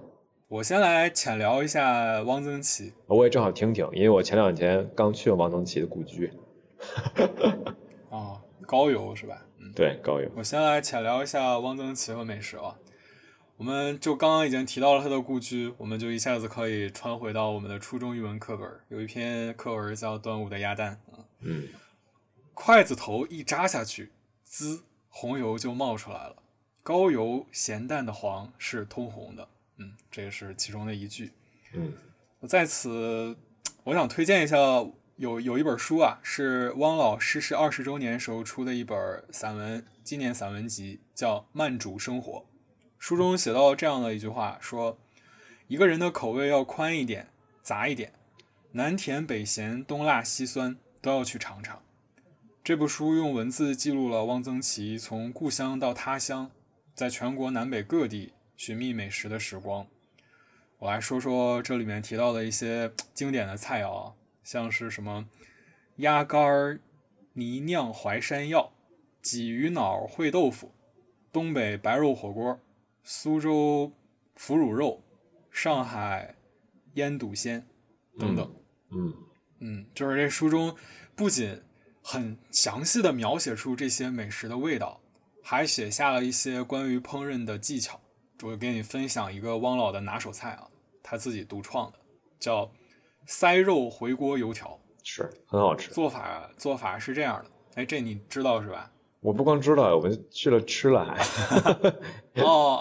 [0.51, 2.91] 我先来浅聊一下汪曾祺。
[3.07, 6.29] 我也正好听听，因为我前两天刚去了汪曾祺的故居。
[8.09, 8.37] 哦，
[8.67, 9.45] 高邮是吧？
[9.59, 10.29] 嗯，对，高邮。
[10.35, 12.75] 我先来浅聊一下汪曾祺和美食啊。
[13.55, 21.23] 我们就刚刚已经提到了他的故居，我们就一下子可以穿回到我们的初中语文课本，有一篇课文叫《端午的鸭蛋》啊。
[21.39, 21.69] 嗯，
[22.53, 24.11] 筷子头一扎下去，
[24.43, 26.35] 滋，红油就冒出来了。
[26.83, 29.47] 高油咸淡的黄是通红的，
[29.81, 31.31] 嗯，这也是其中的一句。
[31.73, 31.91] 嗯，
[32.39, 33.35] 我在此，
[33.83, 34.55] 我想推荐一下，
[35.15, 38.95] 有有一本书啊，是汪老逝世二十周年时候出的一本
[39.31, 42.39] 散文纪念散文集，叫《慢煮生活》。
[42.99, 44.99] 书中写到这样的一句话，说
[45.67, 47.29] 一个人的口味要宽一点、
[47.63, 48.13] 杂一点，
[48.73, 51.81] 南甜北咸、东辣西酸都要去尝尝。
[52.63, 56.51] 这部书用文字记录了汪曾祺从故乡到他乡，
[56.93, 58.33] 在全国南北各地
[58.63, 59.87] 寻觅美食的时光。
[60.77, 65.27] 我来说说这里面提到的一些经典的菜肴啊，像是什么
[65.95, 66.79] 鸭肝儿
[67.33, 68.71] 泥酿淮山药、
[69.23, 70.75] 鲫鱼脑烩豆腐、
[71.31, 72.59] 东北白肉火锅、
[73.03, 73.91] 苏州
[74.35, 75.01] 腐乳肉、
[75.49, 76.35] 上海
[76.93, 77.65] 腌笃鲜
[78.19, 78.55] 等等。
[78.91, 79.11] 嗯
[79.57, 80.75] 嗯，就是这书中
[81.15, 81.59] 不仅
[82.03, 85.01] 很详细的描写出这些美食的味道，
[85.41, 87.99] 还写下了一些关于烹饪的技巧。
[88.43, 90.67] 我给你分享一个汪老的拿手菜啊，
[91.03, 91.97] 他自己独创的，
[92.39, 92.69] 叫
[93.25, 94.77] 塞肉回锅油条。
[95.03, 95.91] 是很好吃。
[95.91, 98.91] 做法做法是这样的，哎，这你知道是吧？
[99.19, 101.15] 我不光知道，我们去了吃了还。
[102.41, 102.79] 哦，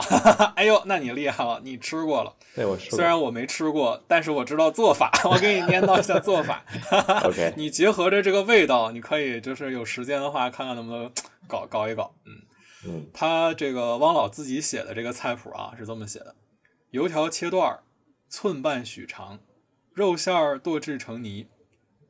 [0.57, 2.35] 哎呦，那你厉害了，你吃过了。
[2.55, 2.97] 对，我吃过。
[2.97, 5.11] 虽然我没吃过，但是我知道做法。
[5.25, 6.65] 我给你念叨一下做法。
[7.25, 11.11] OK 你结合着这个味道，你可以就是有时间的话，看看能不能
[11.47, 12.15] 搞搞一搞。
[12.25, 12.33] 嗯，
[13.13, 16.35] 他这个汪老自己写的这个菜谱啊是这么写的：
[16.91, 17.83] 油条切段儿，
[18.29, 19.41] 寸半许长，
[19.93, 21.49] 肉馅儿剁制成泥，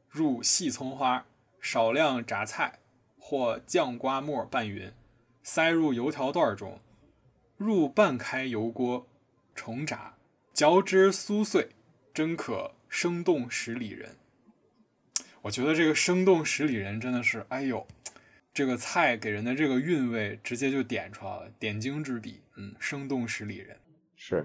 [0.08, 1.26] 入细葱花，
[1.60, 2.78] 少量榨菜
[3.18, 4.92] 或酱瓜末拌匀，
[5.42, 6.80] 塞入油条段中，
[7.56, 9.06] 入半开油锅，
[9.54, 10.14] 重炸，
[10.52, 11.70] 嚼之酥碎，
[12.14, 14.16] 真可生动十里人。
[15.42, 17.86] 我觉得这个生动十里人真的是，哎呦，
[18.52, 23.76] 这个菜给人的这个韵味直接就点出来了，点睛之笔，嗯，生动十里人。
[24.16, 24.44] 是，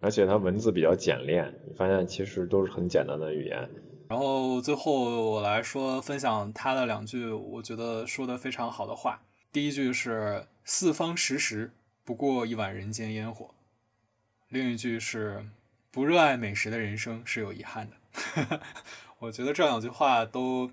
[0.00, 3.68] 而且它文字比较简练，你发现其实都是很简单的语言。
[4.08, 9.20] 然后最后我来说分享他的两句，我觉得说的非常好的话。
[9.50, 11.72] 第一句是“四方食时，
[12.04, 13.54] 不过一碗人间烟火”，
[14.48, 15.44] 另一句是
[15.90, 18.60] “不热爱美食的人生是有遗憾的”。
[19.18, 20.70] 我觉得这两句话都，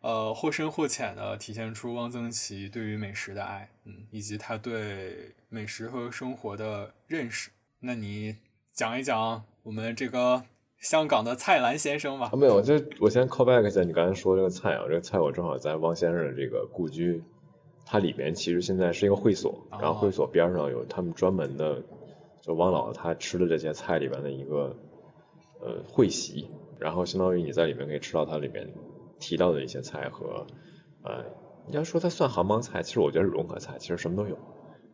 [0.00, 7.50] 呃，或深或浅的体现出汪曾祺对于美食的爱，嗯，以及他对美食和生活的认识。
[7.80, 8.36] 那你
[8.72, 10.44] 讲一讲我们这个
[10.78, 12.36] 香港的蔡澜先生吧啊，。
[12.36, 17.22] 没有，就我先 call back 一下你刚才说这个菜啊，这个菜我正好在汪先生的这个故居
[17.84, 21.82] 它里面其实现在是一个会所，然后会所边上有他们专门的，
[22.40, 24.76] 就汪老他吃的这些菜里边的一个
[25.60, 26.46] 呃会席，
[26.78, 28.68] 然后相当于你在里面可以吃到它里面
[29.20, 30.46] 提到的一些菜和
[31.02, 31.24] 呃，
[31.66, 34.34] 你要说它算杭帮菜，其实我觉得是融合菜，其实什么都有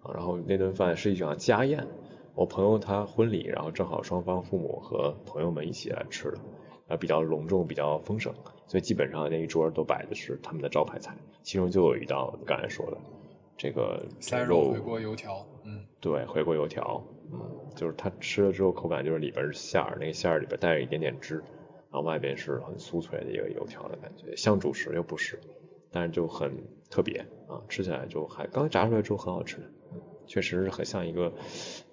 [0.03, 0.13] 啊。
[0.15, 1.87] 然后那顿饭是一场家宴，
[2.35, 6.39] 我朋友他婚礼，然后正好双方父母和朋友们一起来吃的，
[6.89, 8.33] 啊比较隆重，比较丰盛，
[8.67, 12.99] 所以基本上那一桌都摆的是他们的招牌菜，其中就有一道刚才说的
[13.57, 17.03] 这个塞肉肉回锅油条，嗯，对，回锅油条，
[17.33, 17.41] 嗯，
[17.77, 21.43] 就是它吃了之后口感就是里边是馅儿，那个馅儿里边带着一点点汁，
[21.95, 25.39] 然后外边是很酥脆的一个油条的感觉，像主食又不是，
[25.93, 26.53] 但是就很
[26.91, 29.63] 特别啊，吃起来就还刚炸出来之后很好吃，
[30.27, 31.33] 确实是很像一个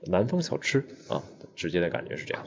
[0.07, 1.21] 南方小吃啊，
[1.55, 2.43] 直接的感觉是这样。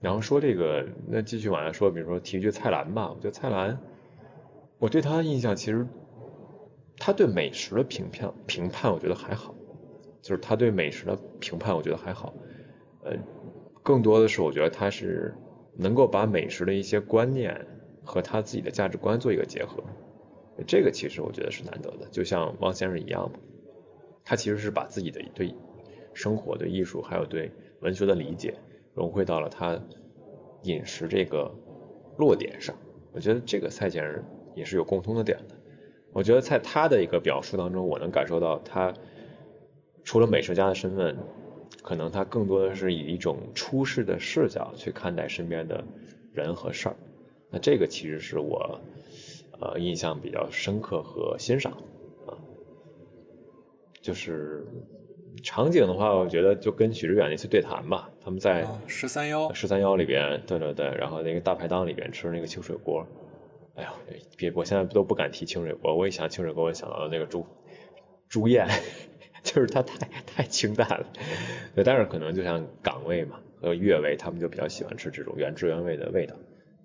[0.00, 3.76] 然后说这个，那继续往下说，比如说提一句蔡澜吧，我觉得蔡澜，
[4.78, 5.84] 我对他的印象其实，
[6.96, 9.52] 他对美食的评判评判，我觉得还好，
[10.22, 12.32] 就是他对美食的评判，我觉得还好，
[13.02, 13.16] 呃，
[13.82, 15.34] 更多的是我觉得他是
[15.76, 17.66] 能够把美食的一些观念
[18.04, 19.82] 和他自己的价值观做一个结合，
[20.66, 23.30] 这个其实我觉得是难得的，就像汪先生一样，
[24.24, 25.54] 他其实是把自己的对
[26.14, 27.50] 生活、对艺术还有对
[27.80, 28.54] 文学的理解。
[28.92, 29.80] 融汇到了他
[30.64, 31.54] 饮食这个
[32.18, 32.74] 落点上，
[33.12, 34.24] 我觉得这个蔡先生
[34.56, 35.54] 也是有共通的点的。
[36.12, 38.92] 我觉得在他的一个表述当中，我能感受到他
[40.02, 41.16] 除了美食家的身份，
[41.82, 45.84] 可能他更多的是以一种出世的视角去看待身边的
[46.32, 46.96] 人和事儿。
[47.50, 48.80] 那这个其实是我
[49.60, 51.72] 呃印象比较深刻和欣赏
[52.26, 52.38] 啊，
[54.02, 54.66] 就是。
[55.44, 63.06] 场景的话，我觉得就跟许知远那次对谈吧，他们在十三幺十三幺里边，对对对，然后那个大排档里边吃那个清水锅，
[63.74, 63.90] 哎呦，
[64.36, 67.46] 别，我现在都不敢提清水锅，我一想清水锅，我想到了那个猪
[68.28, 68.68] 猪宴，
[69.44, 71.06] 就是它太太清淡了，
[71.74, 76.36] 对，但是可能就像港味嘛和粤味，他们就比较喜欢吃这种原汁原味的味道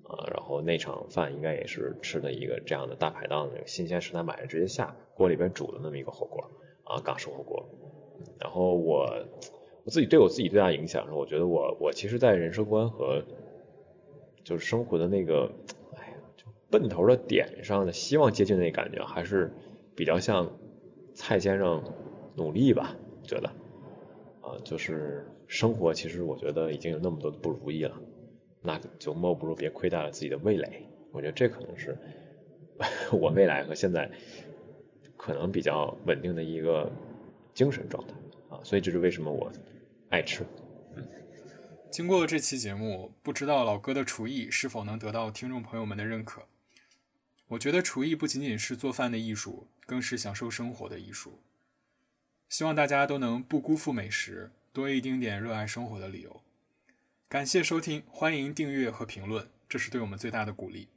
[0.03, 6.49] 啊，然后那场饭应该也是吃的一个这样的大排档的新鲜食材买的直接下锅里边煮的那么一个火锅
[6.83, 7.67] 啊，港式火锅。
[8.39, 9.25] 然后我
[9.83, 13.23] 我自己对我自己最大影响是，我觉得我我其实，在人生观和
[14.43, 15.51] 就是生活的那个，
[15.97, 19.51] 哎呀，就奔头的点上的希望接近那感觉，还是
[19.95, 20.49] 比较像
[21.13, 21.83] 蔡先生
[22.35, 23.47] 努力吧，觉得
[24.41, 27.99] 啊，就是生活其实我觉得已经有那么多的不如意了，
[28.61, 30.87] 那就莫不如别亏待了自己的味蕾。
[31.11, 31.97] 我觉得这可能是
[33.11, 34.11] 我未来和现在
[35.17, 36.91] 可能比较稳定的一个。
[37.55, 38.13] 精神状态
[38.49, 39.49] 啊，所以这是为什么我
[40.09, 40.45] 爱吃。
[40.93, 41.07] 嗯，
[41.89, 46.41] 经过这期节目，不知道老哥的厨艺是否能得到听众朋友们的认可？
[47.47, 51.39] 我觉得厨艺不仅仅是做饭的艺术，更是享受生活的艺术。
[52.55, 56.41] 希望大家都能不辜负美食，多一丁点热爱生活的理由。
[57.27, 60.87] 感谢收听，欢迎订阅和评论，这是对我们最大的鼓励。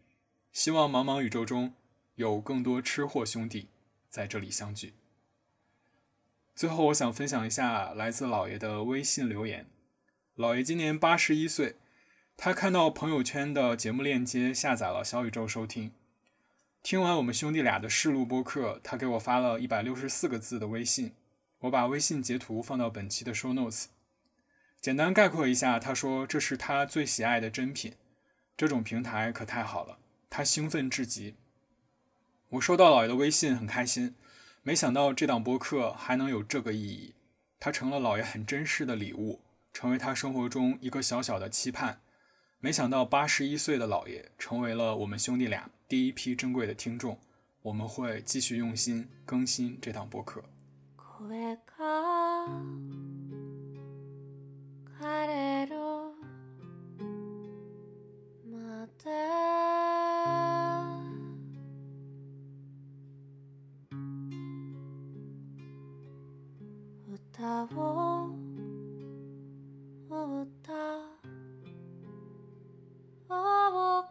[0.53, 1.75] 希望茫茫宇宙中
[2.15, 3.67] 有更多吃货兄弟
[4.09, 4.95] 在这里相聚。
[6.55, 9.67] 最后，我想分享一下来自老爷的微信留言。
[10.37, 11.75] 老爷今年八十一岁，
[12.37, 15.91] 他看到朋友圈的节目链接，下载了小宇宙收听。
[16.85, 21.15] 听完我们兄弟俩的试录播客，他给我发了一百六十四个字的微信，
[21.61, 23.87] 我把微信截图放到本期的 show notes。
[24.81, 27.95] 简单概括一下，他说这是他最喜爱的珍品，
[28.57, 29.99] 这种平台可太好了，
[30.31, 31.35] 他兴奋至极。
[32.51, 34.15] 我收到老爷的微信，很开心。
[34.63, 37.15] 没想到这档播客还能有这个意义，
[37.59, 39.41] 它成了老爷很珍视的礼物，
[39.73, 42.01] 成为他生活中一个小小的期盼。
[42.61, 47.19] 没想到八十一岁的老爷成为了我们兄弟俩第一批珍贵的听众，
[47.63, 50.45] 我们会继续用心更新这档播客。
[51.29, 52.47] 声が
[54.99, 55.27] 枯
[67.13, 68.31] 歌を
[70.17, 70.73] 歌。
[73.29, 74.08] おう